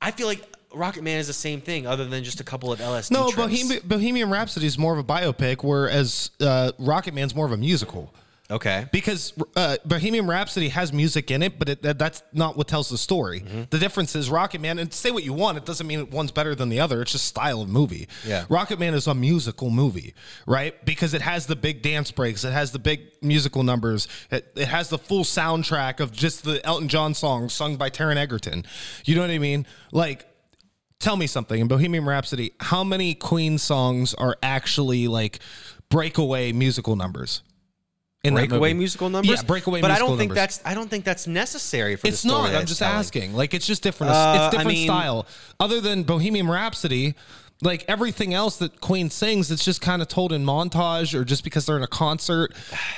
[0.00, 0.42] I feel like
[0.74, 3.10] Rocket Man is the same thing, other than just a couple of LSD.
[3.10, 3.30] No.
[3.32, 7.56] Bohemian, Bohemian Rhapsody is more of a biopic, whereas uh, Rocket Man's more of a
[7.56, 8.12] musical.
[8.50, 8.86] Okay.
[8.90, 12.88] because uh, Bohemian Rhapsody has music in it, but it, that, that's not what tells
[12.88, 13.40] the story.
[13.40, 13.62] Mm-hmm.
[13.70, 16.54] The difference is Rocket Man, and say what you want, it doesn't mean one's better
[16.54, 17.00] than the other.
[17.02, 18.08] It's just style of movie.
[18.26, 18.46] Yeah.
[18.48, 20.14] Rocket Man is a musical movie,
[20.46, 20.84] right?
[20.84, 24.66] Because it has the big dance breaks, it has the big musical numbers, it, it
[24.66, 28.64] has the full soundtrack of just the Elton John songs sung by Taron Egerton.
[29.04, 29.64] You know what I mean?
[29.92, 30.26] Like,
[31.00, 35.40] tell me something in Bohemian Rhapsody, how many Queen songs are actually like
[35.88, 37.42] breakaway musical numbers?
[38.22, 39.30] In breakaway musical numbers.
[39.40, 40.36] Yeah, breakaway But I don't think numbers.
[40.36, 42.50] that's I don't think that's necessary for It's the story.
[42.52, 42.60] not.
[42.60, 42.96] I'm just telling.
[42.98, 43.34] asking.
[43.34, 44.12] Like it's just different.
[44.12, 45.26] Uh, it's I different mean- style.
[45.58, 47.14] Other than Bohemian Rhapsody,
[47.62, 51.44] like everything else that Queen sings, it's just kind of told in montage or just
[51.44, 52.54] because they're in a concert,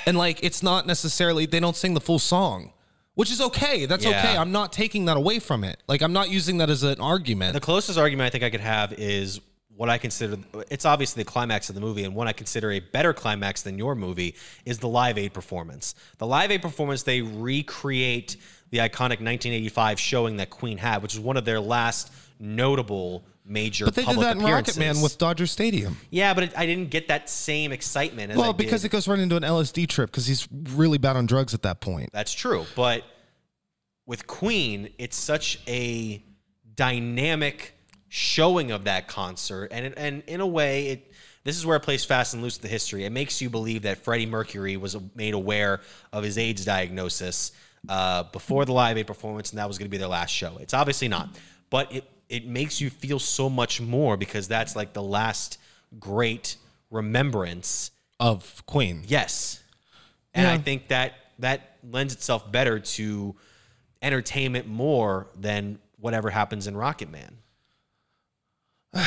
[0.07, 2.73] and like it's not necessarily they don't sing the full song,
[3.15, 3.87] which is okay.
[3.87, 4.19] That's Yeah.
[4.19, 4.37] okay.
[4.37, 5.83] I'm not taking that away from it.
[5.89, 7.55] Like I'm not using that as an argument.
[7.55, 9.41] The closest argument I think I could have is
[9.75, 10.37] what I consider
[10.71, 13.79] it's obviously the climax of the movie, and one I consider a better climax than
[13.79, 14.35] your movie
[14.67, 15.95] is the Live Aid performance.
[16.19, 18.37] The Live Aid performance, they recreate
[18.71, 23.85] the iconic 1985 showing that Queen had, which is one of their last notable major
[23.85, 25.97] but they did that in Rocket Man with Dodger Stadium.
[26.11, 28.33] yeah, but it, I didn't get that same excitement.
[28.33, 28.89] As I Well, because did.
[28.89, 31.81] it goes right into an LSD trip because he's really bad on drugs at that
[31.81, 32.11] point.
[32.13, 32.65] That's true.
[32.77, 33.05] But
[34.07, 36.25] with Queen, it's such a
[36.75, 37.75] dynamic
[38.09, 39.69] showing of that concert.
[39.73, 41.13] And, it, and in a way, it
[41.45, 43.05] this is where it plays fast and loose with the history.
[43.05, 45.81] It makes you believe that Freddie Mercury was made aware
[46.13, 47.51] of his AIDS diagnosis
[47.89, 50.59] uh, before the Live Aid performance, and that was going to be their last show.
[50.59, 51.31] It's obviously not.
[51.69, 55.59] But it, it makes you feel so much more because that's like the last
[56.01, 56.57] great
[56.91, 59.03] remembrance Of Queen.
[59.07, 59.63] Yes.
[60.33, 63.37] And I think that that lends itself better to
[64.01, 67.37] entertainment more than whatever happens in Rocket Man.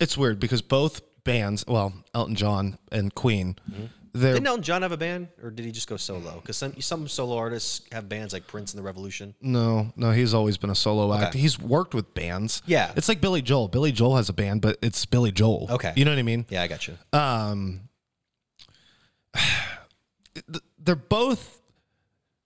[0.00, 3.84] It's weird because both bands, well, Elton John and Queen, mm-hmm.
[4.14, 6.36] They're Didn't Elton John have a band, or did he just go solo?
[6.36, 9.34] Because some some solo artists have bands like Prince and the Revolution.
[9.40, 10.12] no, no.
[10.12, 11.30] He's always been a solo act.
[11.30, 11.40] Okay.
[11.40, 12.62] He's worked with bands.
[12.64, 12.92] Yeah.
[12.96, 13.66] it's like Billy Joel.
[13.66, 15.66] Billy Joel has a band, but it's Billy Joel.
[15.68, 15.92] Okay.
[15.96, 16.46] you know what I mean?
[16.48, 16.96] Yeah, I got you.
[17.12, 17.88] Um,
[20.78, 21.60] they're both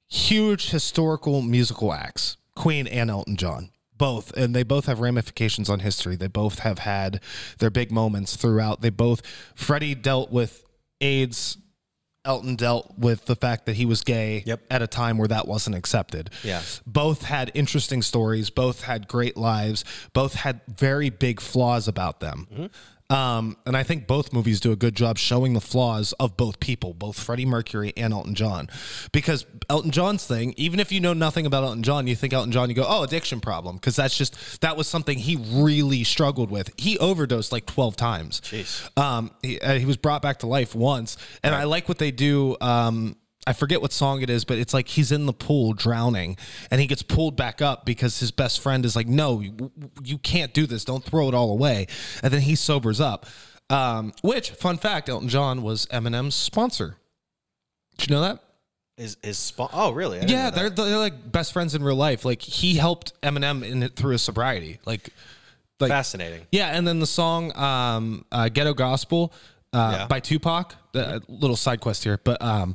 [0.09, 2.37] huge historical musical acts.
[2.55, 3.71] Queen and Elton John.
[3.97, 6.15] Both, and they both have ramifications on history.
[6.15, 7.21] They both have had
[7.59, 8.81] their big moments throughout.
[8.81, 9.23] They both,
[9.57, 10.65] Freddie dealt with
[11.01, 11.59] AIDS.
[12.25, 14.61] Elton dealt with the fact that he was gay Yep.
[14.71, 16.29] at a time where that wasn't accepted.
[16.43, 16.61] Yeah.
[16.85, 18.51] Both had interesting stories.
[18.51, 19.83] Both had great lives.
[20.13, 22.47] Both had very big flaws about them.
[22.53, 22.67] Mm-hmm.
[23.11, 26.61] Um, and I think both movies do a good job showing the flaws of both
[26.61, 28.69] people, both Freddie Mercury and Elton John.
[29.13, 32.53] Because Elton John's thing, even if you know nothing about Elton John, you think Elton
[32.53, 33.77] John, you go, oh, addiction problem.
[33.77, 36.71] Because that's just, that was something he really struggled with.
[36.77, 38.41] He overdosed like 12 times.
[38.43, 38.99] Jeez.
[38.99, 41.17] Um, he, uh, he was brought back to life once.
[41.43, 42.57] And I like what they do.
[42.61, 43.17] Um,
[43.49, 46.37] I forget what song it is, but it's like he's in the pool drowning
[46.71, 49.73] and he gets pulled back up because his best friend is like, no, you,
[50.05, 50.85] you can't do this.
[50.85, 51.87] Don't throw it all away.
[52.23, 53.27] And then he sobers up.
[53.71, 56.97] Um, which, fun fact, Elton John was Eminem's sponsor.
[57.97, 58.41] Did you know that?
[58.99, 60.19] Is is spo- oh really?
[60.27, 62.25] Yeah, they're, they're like best friends in real life.
[62.25, 64.81] Like he helped Eminem in it through his sobriety.
[64.85, 65.11] Like,
[65.81, 66.47] like fascinating.
[66.51, 69.33] yeah, and then the song um, uh, "Ghetto Gospel"
[69.73, 70.07] uh, Yeah.
[70.09, 70.75] by Tupac.
[70.93, 72.75] The little side quest here, but um,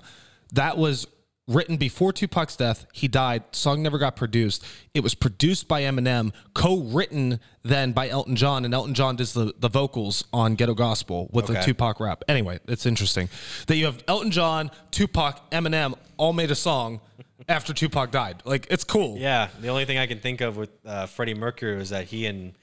[0.53, 1.07] that was
[1.47, 2.85] written before Tupac's death.
[2.93, 3.43] He died.
[3.51, 4.65] Song never got produced.
[4.93, 9.53] It was produced by Eminem, co-written then by Elton John, and Elton John does the,
[9.59, 11.63] the vocals on "Ghetto Gospel" with the Okay.
[11.63, 12.23] Tupac rap.
[12.29, 13.29] Anyway, it's interesting
[13.67, 17.01] that you have Elton John, Tupac, Eminem all made a song
[17.49, 18.41] after Tupac died.
[18.45, 19.17] Like it's cool.
[19.17, 22.25] Yeah, the only thing I can think of with uh, Freddie Mercury was that he
[22.25, 22.53] and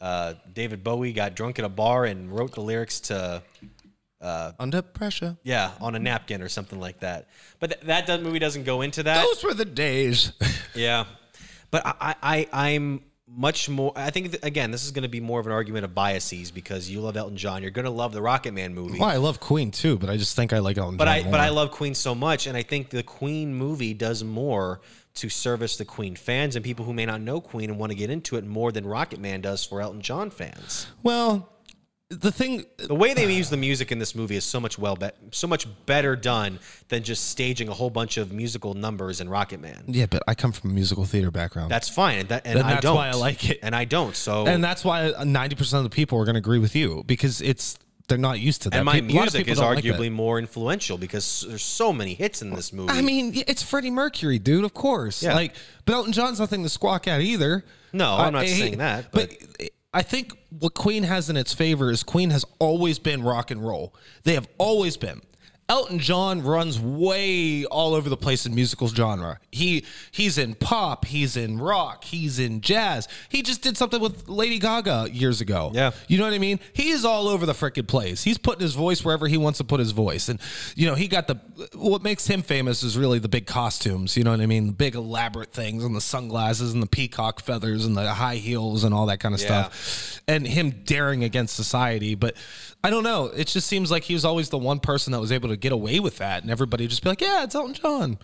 [0.00, 3.42] uh, David Bowie got drunk at a bar and wrote the lyrics to
[4.20, 5.36] Uh, Under pressure.
[5.44, 7.28] yeah on a napkin or something like that.
[7.58, 9.24] But th- that does, movie doesn't go into that.
[9.24, 10.32] Those were the days.
[10.74, 11.06] Yeah,
[11.72, 13.92] but I, I I'm much more.
[13.96, 16.88] I think again, this is going to be more of an argument of biases because
[16.88, 17.62] you love Elton John.
[17.62, 18.98] You're going to love the Rocket Man movie.
[19.00, 21.22] Well, I love Queen too, but I just think I like Elton But John I
[21.22, 21.30] more.
[21.32, 24.80] but I love Queen so much, and I think the Queen movie does more
[25.14, 27.96] to service the Queen fans and people who may not know Queen and want to
[27.96, 30.86] get into it more than Rocket Man does for Elton John fans.
[31.02, 31.48] Well,
[32.10, 34.96] the thing, The way they use the music in this movie is so much well
[34.96, 36.58] be- so much better done
[36.88, 39.84] than just staging a whole bunch of musical numbers in Rocket Man.
[39.86, 42.66] yeah, but I come from a musical theater background, That's fine, and, that, and And
[42.66, 42.96] I that's don't.
[42.96, 43.60] why I like it.
[43.62, 44.16] and I don't.
[44.16, 47.04] So and that's why ninety percent of the people are going to agree with you
[47.06, 48.76] because it's they're not used to that.
[48.78, 51.62] and my Peop- a lot of music is don't like arguably more influential because there's
[51.62, 52.90] so many hits in this movie.
[52.92, 54.64] I mean, it's Freddie Mercury, dude.
[54.64, 55.22] Of course.
[55.22, 55.34] Yeah.
[55.34, 55.54] Like,
[55.84, 57.64] but Elton John's nothing to squawk at either.
[57.92, 59.30] No, I'm not saying that, But,
[59.92, 63.66] I think what Queen has in its favor is Queen has always been rock and
[63.66, 63.94] roll.
[64.22, 65.20] They have always been.
[65.70, 69.38] Elton John runs way all over the place in musical genre.
[69.52, 73.06] He he's in pop, he's in rock, he's in jazz.
[73.28, 75.70] He just did something with Lady Gaga years ago.
[75.72, 75.92] Yeah.
[76.08, 76.58] You know what I mean?
[76.72, 78.24] He is all over the freaking place.
[78.24, 80.28] He's putting his voice wherever he wants to put his voice.
[80.28, 80.40] And
[80.74, 81.36] you know, he got the
[81.76, 84.66] what makes him famous is really the big costumes, you know what I mean?
[84.66, 88.82] The big elaborate things and the sunglasses and the peacock feathers and the high heels
[88.82, 89.68] and all that kind of Yeah.
[89.68, 90.20] stuff.
[90.26, 92.34] And him daring against society, but
[92.82, 93.26] I don't know.
[93.26, 95.72] It just seems like he was always the one person that was able to get
[95.72, 98.18] away with that, and everybody would just be like, "Yeah, it's Elton John."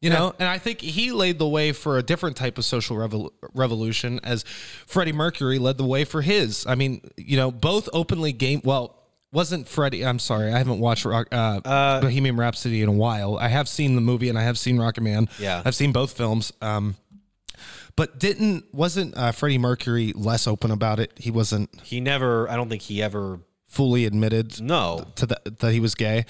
[0.00, 2.94] You know, and I think he laid the way for a different type of social
[2.98, 6.66] revol- revolution as Freddie Mercury led the way for his.
[6.66, 8.60] I mean, you know, both openly game.
[8.64, 8.98] Well,
[9.32, 10.04] wasn't Freddie?
[10.04, 11.60] I'm sorry, I haven't watched Rock, uh,
[12.00, 13.38] Bohemian Rhapsody in a while.
[13.38, 15.26] I have seen the movie and I have seen Rocket Man.
[15.38, 15.62] Yeah.
[15.64, 16.52] I've seen both films.
[16.60, 16.96] Um,
[17.96, 21.12] but didn't wasn't uh, Freddie Mercury less open about it?
[21.16, 22.50] He wasn't He never.
[22.50, 23.40] I don't think he ever.
[23.74, 25.06] Fully admitted No.
[25.16, 26.24] to that that he was gay.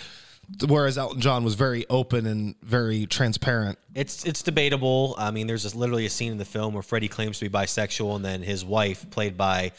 [0.67, 3.79] Whereas Elton John was very open and very transparent.
[3.95, 5.15] It's it's debatable.
[5.19, 7.51] I mean, there's just literally a scene in the film where Freddie claims to be
[7.51, 9.73] bisexual, and then his wife, played by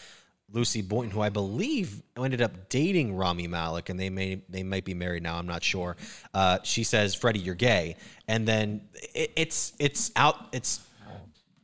[0.52, 4.86] Lucy Boynton, who I believe ended up dating Rami Malek, and they may they might
[4.86, 5.38] be married now.
[5.38, 5.98] I'm not sure.
[6.34, 7.96] Uh, she says, "Freddie, you're gay,"
[8.28, 8.82] and then
[9.14, 10.48] it, it's it's out.
[10.52, 10.80] It's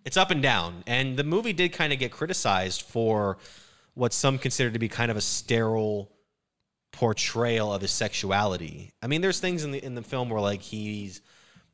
[0.06, 0.84] it's up and down.
[0.86, 3.38] And the movie did kind of get criticized for
[3.94, 6.12] what some consider to be kind of a sterile
[6.92, 8.94] portrayal of his sexuality.
[9.02, 11.22] I mean, there's things in the in the film where like he's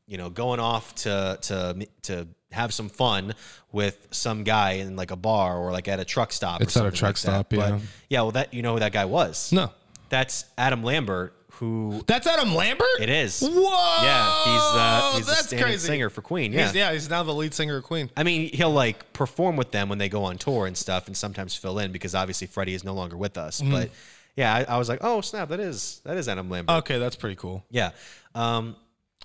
[0.05, 3.33] you know going off to to to have some fun
[3.71, 6.61] with some guy in like a bar or like at a truck stop.
[6.61, 7.19] It's at a truck like that.
[7.19, 7.71] stop, yeah.
[7.71, 9.51] But yeah, well, that you know who that guy was?
[9.51, 9.71] No.
[10.09, 11.33] that's Adam Lambert.
[11.59, 12.87] Who That's Adam Lambert?
[12.99, 13.41] it is?
[13.41, 14.03] Whoa!
[14.03, 15.87] Yeah, he's uh, he's the That's standing crazy.
[15.87, 16.53] singer for Queen.
[16.53, 18.09] Yeah, He's, yeah, he's now the lead singer of Queen.
[18.15, 21.17] I mean, he'll like perform with them when they go on tour and stuff, and
[21.17, 23.59] sometimes fill in because obviously Freddie is no longer with us.
[23.61, 23.71] Mm-hmm.
[23.71, 23.89] But
[24.35, 26.77] yeah, I, I was like, oh snap, that is that is Adam Lambert.
[26.79, 27.63] Okay, that's pretty cool.
[27.71, 27.91] yeah,
[28.35, 28.75] um,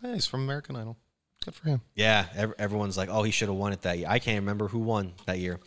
[0.03, 0.97] Yeah, he's from American Idol.
[1.45, 1.80] Good for him.
[1.97, 2.26] yeah.
[2.37, 4.07] ev- everyone's like, oh, he should have won it that year.
[4.09, 5.59] I can't remember who won that year.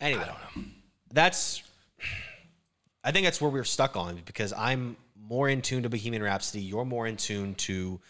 [0.00, 0.70] Anyway, I don't know.
[1.12, 1.62] that's.
[3.02, 4.96] I think that's where we're stuck on because I'm
[5.28, 6.62] more in tune to Bohemian Rhapsody.
[6.62, 8.00] You're more in tune to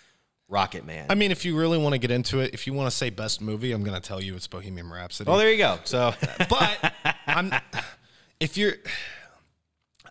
[0.49, 1.07] Rocket Man.
[1.09, 3.11] I mean, if you really want to get into it, if you want to say
[3.11, 5.29] best movie, I'm going to tell you it's Bohemian Rhapsody.
[5.29, 5.79] Well, there you go.
[5.85, 6.13] So
[6.51, 6.93] but
[7.27, 7.53] I'm
[8.41, 8.75] if you're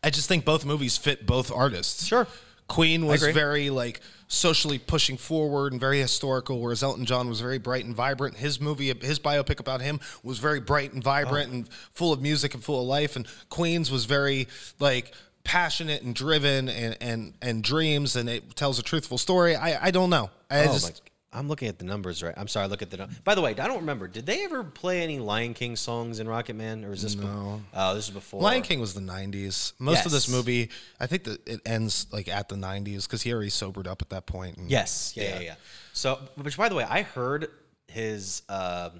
[0.04, 2.06] I just think both movies fit both artists.
[2.06, 2.28] Sure.
[2.68, 7.60] Queen was very like socially pushing forward and very historical, whereas Elton John was very
[7.60, 8.38] bright and vibrant.
[8.38, 11.54] His movie, his biopic about him was very bright and vibrant Oh.
[11.54, 13.16] and full of music and full of life.
[13.16, 14.48] And Queen's was very
[14.80, 19.56] like passionate and driven and and and dreams, and it tells a truthful story.
[19.56, 20.30] I I don't know.
[20.50, 22.34] I Oh just my, I'm looking at the numbers right.
[22.38, 23.10] I'm sorry, look at the.
[23.24, 24.08] By the way, I don't remember.
[24.08, 27.16] Did they ever play any Lion King songs in Rocket Man, or is this?
[27.16, 27.62] No.
[27.74, 28.40] oh, this is before.
[28.42, 29.74] Lion King was the '90s.
[29.80, 30.70] Most of this movie,
[31.00, 34.10] I think that it ends like at the '90s because he already sobered up at
[34.12, 34.58] that point.
[34.58, 35.14] and- Yes.
[35.16, 35.56] Yeah, yeah, yeah.
[35.94, 37.50] So, which by the way, I heard
[37.88, 38.92] his um,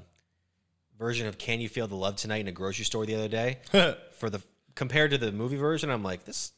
[0.98, 3.60] version of "Can You Feel the Love Tonight" in a grocery store the other day.
[4.18, 4.42] for the
[4.76, 6.52] compared to the movie version, I'm like this.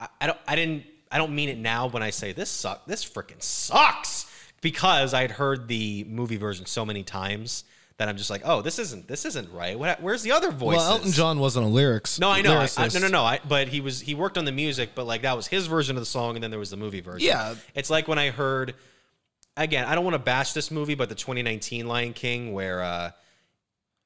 [0.00, 0.38] I, I don't.
[0.46, 0.84] I didn't.
[1.10, 2.86] I don't mean it now when I say this suck.
[2.86, 4.26] This freaking sucks
[4.60, 7.64] because I'd heard the movie version so many times
[7.96, 9.08] that I'm just like, oh, this isn't.
[9.08, 9.78] This isn't right.
[9.78, 10.76] What, where's the other voice?
[10.76, 12.20] Well, Elton John wasn't a lyrics.
[12.20, 12.56] No, I know.
[12.58, 13.24] I, I, no, no, no.
[13.24, 15.96] I, but he was he worked on the music, but like that was his version
[15.96, 17.26] of the song, and then there was the movie version.
[17.26, 17.54] Yeah.
[17.74, 18.74] it's like when I heard
[19.56, 19.84] again.
[19.84, 23.10] I don't want to bash this movie, but the 2019 Lion King, where uh,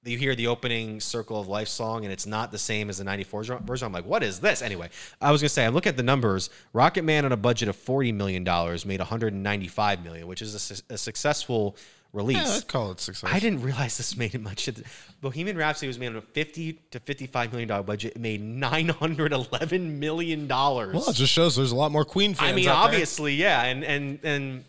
[0.04, 3.04] you hear the opening "Circle of Life" song, and it's not the same as the
[3.04, 3.86] '94 version.
[3.86, 4.62] I'm like, what is this?
[4.62, 4.88] Anyway,
[5.20, 6.50] I was gonna say, I look at the numbers.
[6.72, 10.58] Rocket Man on a budget of 40 million dollars made 195 million, which is a,
[10.58, 11.76] su- a successful
[12.12, 12.36] release.
[12.36, 13.30] Yeah, I'd call it success.
[13.32, 14.68] I didn't realize this made it much.
[15.20, 18.14] Bohemian Rhapsody was made on a fifty to fifty-five million dollar budget.
[18.16, 20.94] It made nine hundred eleven million dollars.
[20.94, 22.50] Well, it just shows there's a lot more Queen fans.
[22.52, 22.84] I mean, out there.
[22.84, 24.64] obviously, yeah, and and and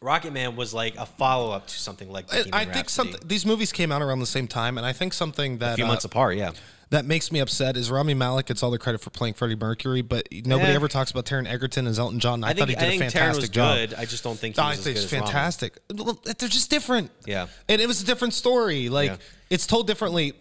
[0.00, 3.12] Rocket Man was like a follow-up to something like Bohemian I think Rhapsody.
[3.12, 5.76] some these movies came out around the same time, and I think something that a
[5.76, 6.36] few uh, months apart.
[6.36, 6.52] Yeah,
[6.90, 10.02] that makes me upset is Rami Malek gets all the credit for playing Freddie Mercury,
[10.02, 10.74] but nobody Eh.
[10.76, 12.44] ever talks about Taron Egerton as Elton John.
[12.44, 13.76] I, I think thought he did a think fantastic job.
[13.76, 13.94] good.
[13.94, 15.78] I just don't think he I was as think good it's as fantastic.
[15.92, 17.10] Well, They're just different.
[17.26, 17.48] Yeah.
[17.68, 18.88] and it was a different story.
[18.90, 19.16] Like Yeah.
[19.50, 20.34] It's told differently.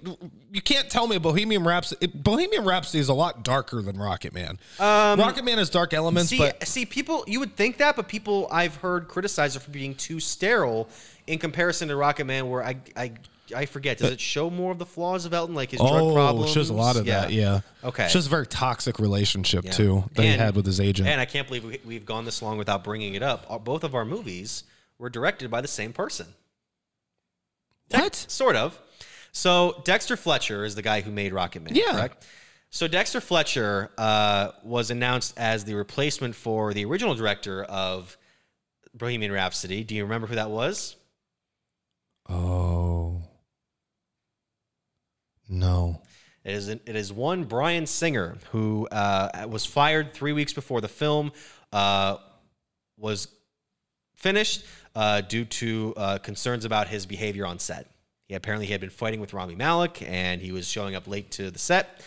[0.51, 2.05] You can't tell me Bohemian Rhapsody.
[2.05, 4.59] it- Bohemian Rhapsody is a lot darker than Rocket Man.
[4.79, 8.07] Um, Rocket Man has dark elements, See, but see, people, you would think that, but
[8.07, 10.89] people I've heard criticize it for being too sterile
[11.25, 13.11] in comparison to Rocket Man, where I, I,
[13.55, 13.97] I forget.
[13.97, 16.51] Does it show more of the flaws of Elton, like his drug oh, problems?
[16.51, 17.31] it shows a lot of that.
[17.31, 17.61] Yeah.
[17.83, 18.05] Okay.
[18.05, 19.71] It shows a very toxic relationship Yeah.
[19.71, 21.07] too that he had with his agent.
[21.07, 23.45] And I can't believe we, we've gone this long without bringing it up.
[23.49, 24.63] Uh, both of our movies
[24.97, 26.27] were directed by the same person.
[27.91, 28.15] what?
[28.15, 28.79] Sort of.
[29.37, 31.91] So Dexter Fletcher is the guy who made Rocket Man, Yeah.
[31.91, 32.25] correct?
[32.71, 38.17] So Dexter Fletcher uh, was announced as the replacement for the original director of
[38.95, 39.83] Bohemian Rhapsody.
[39.83, 40.95] Do you remember who that was?
[42.27, 43.21] Oh.
[45.47, 46.01] No.
[46.43, 50.87] It is it is one Bryan Singer who uh, was fired three weeks before the
[50.87, 51.31] film
[51.71, 52.17] uh,
[52.97, 53.27] was
[54.15, 54.65] finished
[54.95, 57.87] uh, due to uh, concerns about his behavior on set.
[58.27, 61.31] He apparently he had been fighting with Rami Malek and he was showing up late
[61.31, 62.01] to the set.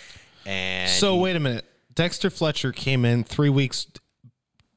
[0.47, 1.65] And So he- wait a minute.
[1.95, 3.87] Dexter Fletcher came in three weeks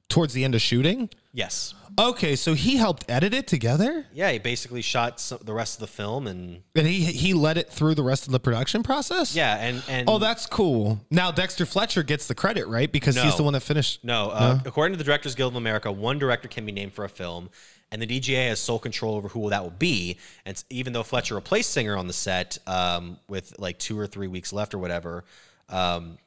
[0.09, 1.09] towards the end of shooting.
[1.33, 5.75] yes, Okay, so he helped edit it together, yeah, he basically shot some, the rest
[5.75, 8.81] of the film and and he he led it through the rest of the production
[8.81, 9.35] process.
[9.35, 10.99] yeah, and and Oh, that's cool.
[11.11, 12.91] Now Dexter Fletcher gets the credit, right?
[12.91, 14.03] Because he's the one that finished.
[14.03, 17.05] No, uh, according to the Directors Guild of America, one director can be named for
[17.05, 17.49] a film,
[17.93, 20.17] and the DGA has sole control over who that will be.
[20.45, 24.27] And even though Fletcher replaced Singer on the set um, with like two or three
[24.27, 25.23] weeks left or whatever,
[25.69, 26.17] um,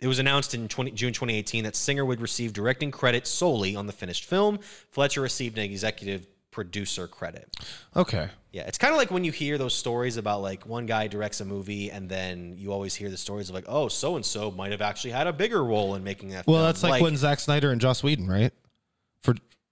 [0.00, 3.86] it was announced in 20, June 2018 that Singer would receive directing credit solely on
[3.86, 4.58] the finished film.
[4.90, 7.54] Fletcher received an executive producer credit.
[7.94, 8.30] Okay.
[8.52, 11.42] Yeah, it's kind of like when you hear those stories about like one guy directs
[11.42, 14.50] a movie, and then you always hear the stories of like, oh, so and so
[14.50, 16.46] might have actually had a bigger role in making that.
[16.46, 16.66] Well, film.
[16.66, 18.54] that's like, when Zack Snyder and Joss Whedon, right?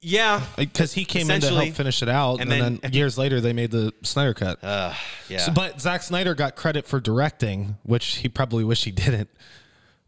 [0.04, 3.16] Yeah, because he came in to help finish it out, and, And then, then- years
[3.16, 4.62] later they made the Snyder cut.
[4.62, 4.92] uh,
[5.28, 5.38] yeah.
[5.38, 9.30] So- but Zack Snyder got credit for directing, which he probably wished he didn't.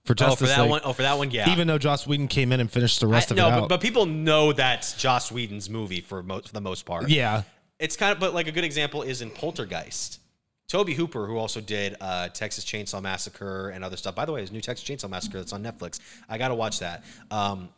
[0.05, 0.71] For oh, for that League.
[0.71, 1.51] one, oh, for that one, yeah.
[1.51, 3.63] Even though Joss Whedon came in and finished the I, rest of no, it but,
[3.65, 3.69] out.
[3.69, 7.09] but people know that's Joss Whedon's movie for most for the most part.
[7.09, 7.43] yeah.
[7.81, 10.21] it's kind of, but like a good example is in Poltergeist.
[10.69, 14.15] Tobe Hooper, who also did uh, Texas Chainsaw Massacre and other stuff.
[14.15, 15.99] By the way, his new Texas Chainsaw Massacre that's on Netflix.
[16.29, 17.05] I got to watch that.
[17.31, 17.69] Um,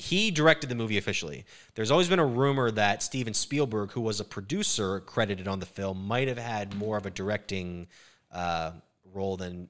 [0.00, 1.44] he directed the movie officially.
[1.74, 5.66] There's always been a rumor that Steven Spielberg, who was a producer credited on the
[5.66, 7.86] film, might have had more of a directing
[8.32, 8.72] uh,
[9.12, 9.68] role than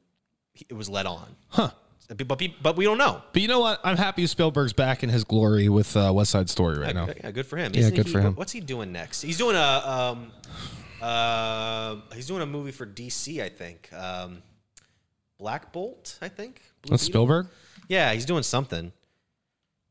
[0.69, 1.37] it was let on.
[1.49, 1.71] Huh.
[2.09, 3.23] But, but, but we don't know.
[3.33, 3.81] But you know what?
[3.85, 7.07] I'm happy Spielberg's back in his glory with uh, West Side Story right now.
[7.07, 7.73] Yeah, good for him.
[7.73, 8.35] Yeah, Isn't good he- for him.
[8.35, 9.23] What's he doing next?
[9.23, 10.33] He's doing a um,
[11.01, 13.93] uh, he's doing a movie for DC, I think.
[13.93, 14.43] Um,
[15.39, 16.61] Black Bolt, I think.
[16.83, 17.25] Blue That's Beetle?
[17.27, 17.47] Spielberg.
[17.89, 18.93] Yeah, he's doing something.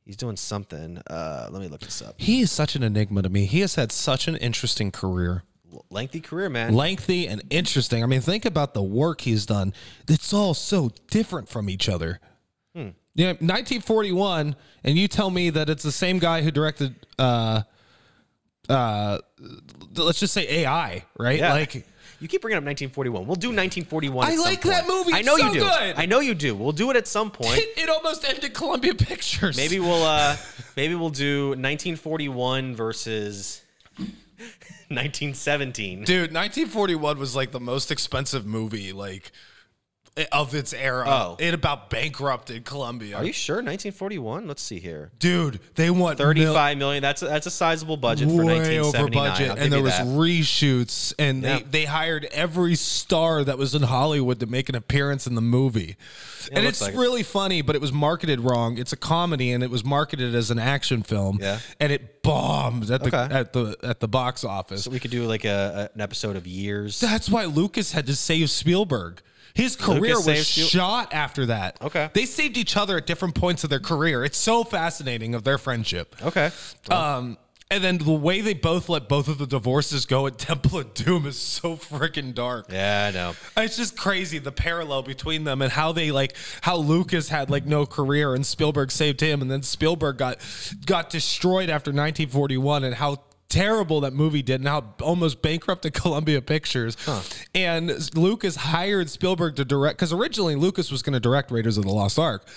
[0.09, 0.97] He's doing something.
[1.05, 2.15] Uh, let me look this up.
[2.17, 3.45] He is such an enigma to me.
[3.45, 5.43] He has had such an interesting career.
[5.71, 6.73] L- lengthy career, man.
[6.73, 8.01] lengthy and interesting.
[8.01, 9.71] I mean, think about the work he's done.
[10.07, 12.19] It's all so different from each other.
[12.73, 12.87] Hmm.
[13.13, 17.61] Yeah, 1941, and you tell me that it's the same guy who directed, uh,
[18.67, 19.19] uh,
[19.95, 21.37] let's just say AI, right?
[21.37, 21.53] Yeah.
[21.53, 21.85] Like,
[22.19, 23.25] you keep bringing up 1941.
[23.25, 24.27] We'll do 1941.
[24.27, 25.13] I like that movie.
[25.13, 25.59] I know It's you do.
[25.59, 25.95] good.
[25.97, 26.53] I know you do.
[26.55, 27.57] We'll do it at some point.
[27.57, 29.55] it, it almost ended Columbia Pictures.
[29.57, 30.35] Maybe we'll uh
[30.75, 33.61] maybe we'll do 1941 versus
[34.89, 36.03] 1917.
[36.03, 39.31] dude, 1941 was like the most expensive movie, like
[40.31, 41.05] of its era.
[41.07, 41.35] Oh.
[41.39, 43.15] it about bankrupted Columbia.
[43.15, 44.47] Are you sure 1941?
[44.47, 45.11] Let's see here.
[45.19, 45.59] dude?
[45.75, 47.01] They want 35 million.
[47.01, 49.93] That's a, that's a sizable budget for way over budget, I'll and there you was
[49.97, 50.05] that.
[50.07, 51.57] reshoots, and Yeah.
[51.59, 55.41] they, they hired every star that was in Hollywood to make an appearance in the
[55.41, 55.95] movie.
[56.51, 56.97] and looks it's like it.
[56.97, 58.77] really funny, but it was marketed wrong.
[58.77, 61.39] It's a comedy, and it was marketed as an action film.
[61.41, 61.59] Yeah.
[61.79, 63.33] and it bombed at the Okay.
[63.35, 64.83] at the at the box office.
[64.83, 66.99] So we could do like a, a- an episode of years.
[66.99, 69.21] That's why Lucas had to save Spielberg.
[69.59, 71.77] His career was saved Spiel- shot after that.
[71.81, 72.09] Okay.
[72.13, 74.23] They saved each other at different points of their career.
[74.23, 76.15] It's so fascinating of their friendship.
[76.21, 76.51] Okay.
[76.89, 77.37] Um,
[77.71, 80.93] and then the way they both let both of the divorces go at Temple of
[80.95, 82.65] Doom is so freaking dark.
[82.71, 83.35] Yeah, I know.
[83.57, 87.65] It's just crazy the parallel between them and how they like how Lucas had like
[87.65, 90.39] no career and Spielberg saved him, and then Spielberg got
[90.87, 93.17] got destroyed after 1941, and how
[93.49, 96.95] terrible that movie did, and how almost bankrupted Columbia Pictures.
[97.53, 101.83] And Lucas hired Spielberg to direct because originally Lucas was going to direct Raiders of
[101.83, 102.47] the Lost Ark.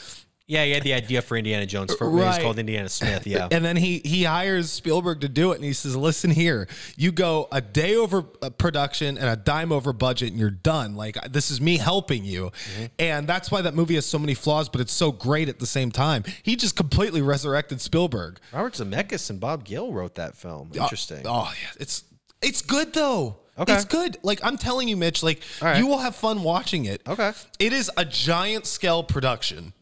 [0.53, 1.95] Yeah, he had the idea for Indiana Jones.
[1.95, 2.43] For, It was Right.
[2.43, 3.27] called Indiana Smith.
[3.27, 3.49] Yeah.
[3.53, 7.11] And then he he hires Spielberg to do it, and he says, "Listen here, you
[7.11, 10.95] go a day over uh, production and a dime over budget, and you're done.
[10.95, 12.85] Like this is me helping you." Mm-hmm.
[12.99, 15.67] And that's why that movie has so many flaws, but it's so great at the
[15.67, 16.23] same time.
[16.43, 18.39] He just completely resurrected Spielberg.
[18.53, 20.71] Robert Zemeckis and Bob Gale wrote that film.
[20.75, 21.23] Interesting.
[21.25, 22.05] Oh yeah, it's
[22.43, 23.39] it's good though.
[23.59, 23.75] Okay.
[23.75, 24.19] It's good.
[24.23, 25.23] Like I'm telling you, Mitch.
[25.23, 25.79] Like right.
[25.79, 27.01] you will have fun watching it.
[27.07, 27.33] Okay.
[27.59, 29.73] It is a giant scale production.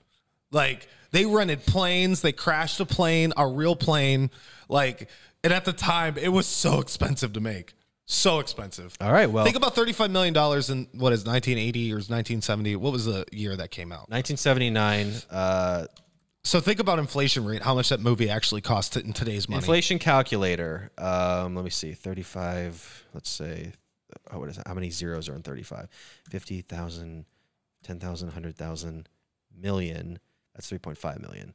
[0.52, 4.30] Like they rented planes, they crashed a plane, a real plane.
[4.68, 5.08] Like,
[5.44, 7.74] and at the time, it was so expensive to make.
[8.06, 8.96] So expensive.
[9.00, 12.42] All right, well- think about thirty-five million dollars in what is nineteen eighty or nineteen
[12.42, 12.74] seventy.
[12.74, 14.10] What was the year that came out?
[14.10, 15.12] 1979.
[15.30, 15.86] Uh,
[16.42, 17.62] So think about inflation rate.
[17.62, 19.58] How much that movie actually cost in today's money?
[19.58, 20.90] inflation calculator.
[20.98, 21.92] Um, let me see.
[21.92, 23.06] 35.
[23.14, 23.72] Let's say.
[24.32, 24.66] Oh, what is that?
[24.66, 25.86] How many zeros are in 35?
[26.30, 27.26] 50,000
[27.84, 29.08] 10,000, 100,000,
[29.56, 30.18] million.
[30.60, 31.54] That's 3.5 million.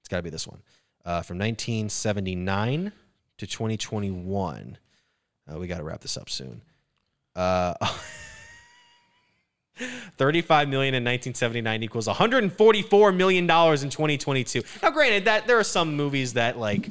[0.00, 0.60] It's got to be this one.
[1.02, 2.92] Uh, from 1979
[3.38, 4.76] to 2021.
[5.50, 6.60] Uh, we got to wrap this up soon.
[7.34, 7.72] Uh,
[10.18, 14.62] 35 million in 1979 equals 144 million dollars in 2022.
[14.82, 16.90] Now, granted, that there are some movies that like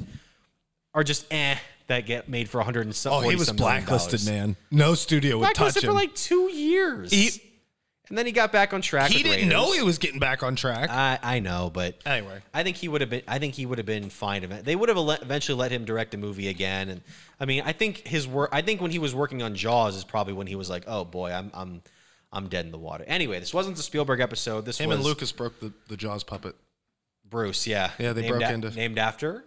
[0.92, 1.56] are just eh
[1.86, 3.00] that get made for 100 and.
[3.06, 4.56] Oh, he was 40 some million blacklisted, man.
[4.72, 5.82] No studio would touch him.
[5.84, 7.12] for like two years.
[7.12, 7.51] He-
[8.08, 9.10] and then he got back on track.
[9.10, 10.90] he with didn't know he was getting back on track.
[10.90, 12.40] I, I know, but Anyway.
[12.52, 13.22] I think he would have been.
[13.28, 14.46] I think he would have been fine.
[14.64, 16.88] They would have eventually let him direct a movie again.
[16.88, 17.00] And
[17.40, 18.50] I mean, I think his work.
[18.52, 21.04] I think when he was working on Jaws is probably when he was like, "Oh
[21.04, 21.82] boy, I'm I'm
[22.32, 24.64] I'm dead in the water." Anyway, this wasn't the Spielberg episode.
[24.64, 26.56] This Him was and Lucas broke the, the Jaws puppet.
[27.24, 27.66] Bruce.
[27.66, 29.44] Yeah, Yeah, they named broke a- into- named after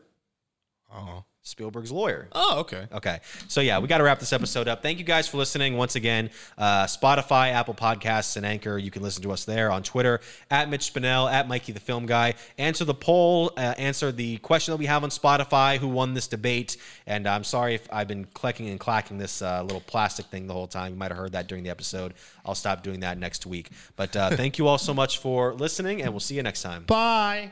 [0.91, 1.23] Oh.
[1.45, 2.27] Spielberg's lawyer.
[2.31, 2.87] Oh, okay.
[2.91, 3.19] Okay.
[3.47, 4.81] So yeah, we got to wrap this episode up.
[4.81, 6.31] Thank you guys for listening once again.
[6.57, 8.79] Uh, Spotify, Apple Podcasts, and Anchor.
[8.79, 12.07] You can listen to us there on Twitter at Mitch Spinell, at Mikey the Film
[12.07, 12.33] Guy.
[12.57, 13.51] Answer the poll.
[13.55, 15.77] Uh, answer the question that we have on Spotify.
[15.77, 16.77] Who won this debate?
[17.05, 20.53] And I'm sorry if I've been clicking and clacking this uh, little plastic thing the
[20.53, 20.93] whole time.
[20.93, 22.15] You might have heard that during the episode.
[22.43, 23.69] I'll stop doing that next week.
[23.95, 26.85] But uh, thank you all so much for listening, and we'll see you next time.
[26.85, 27.51] Bye.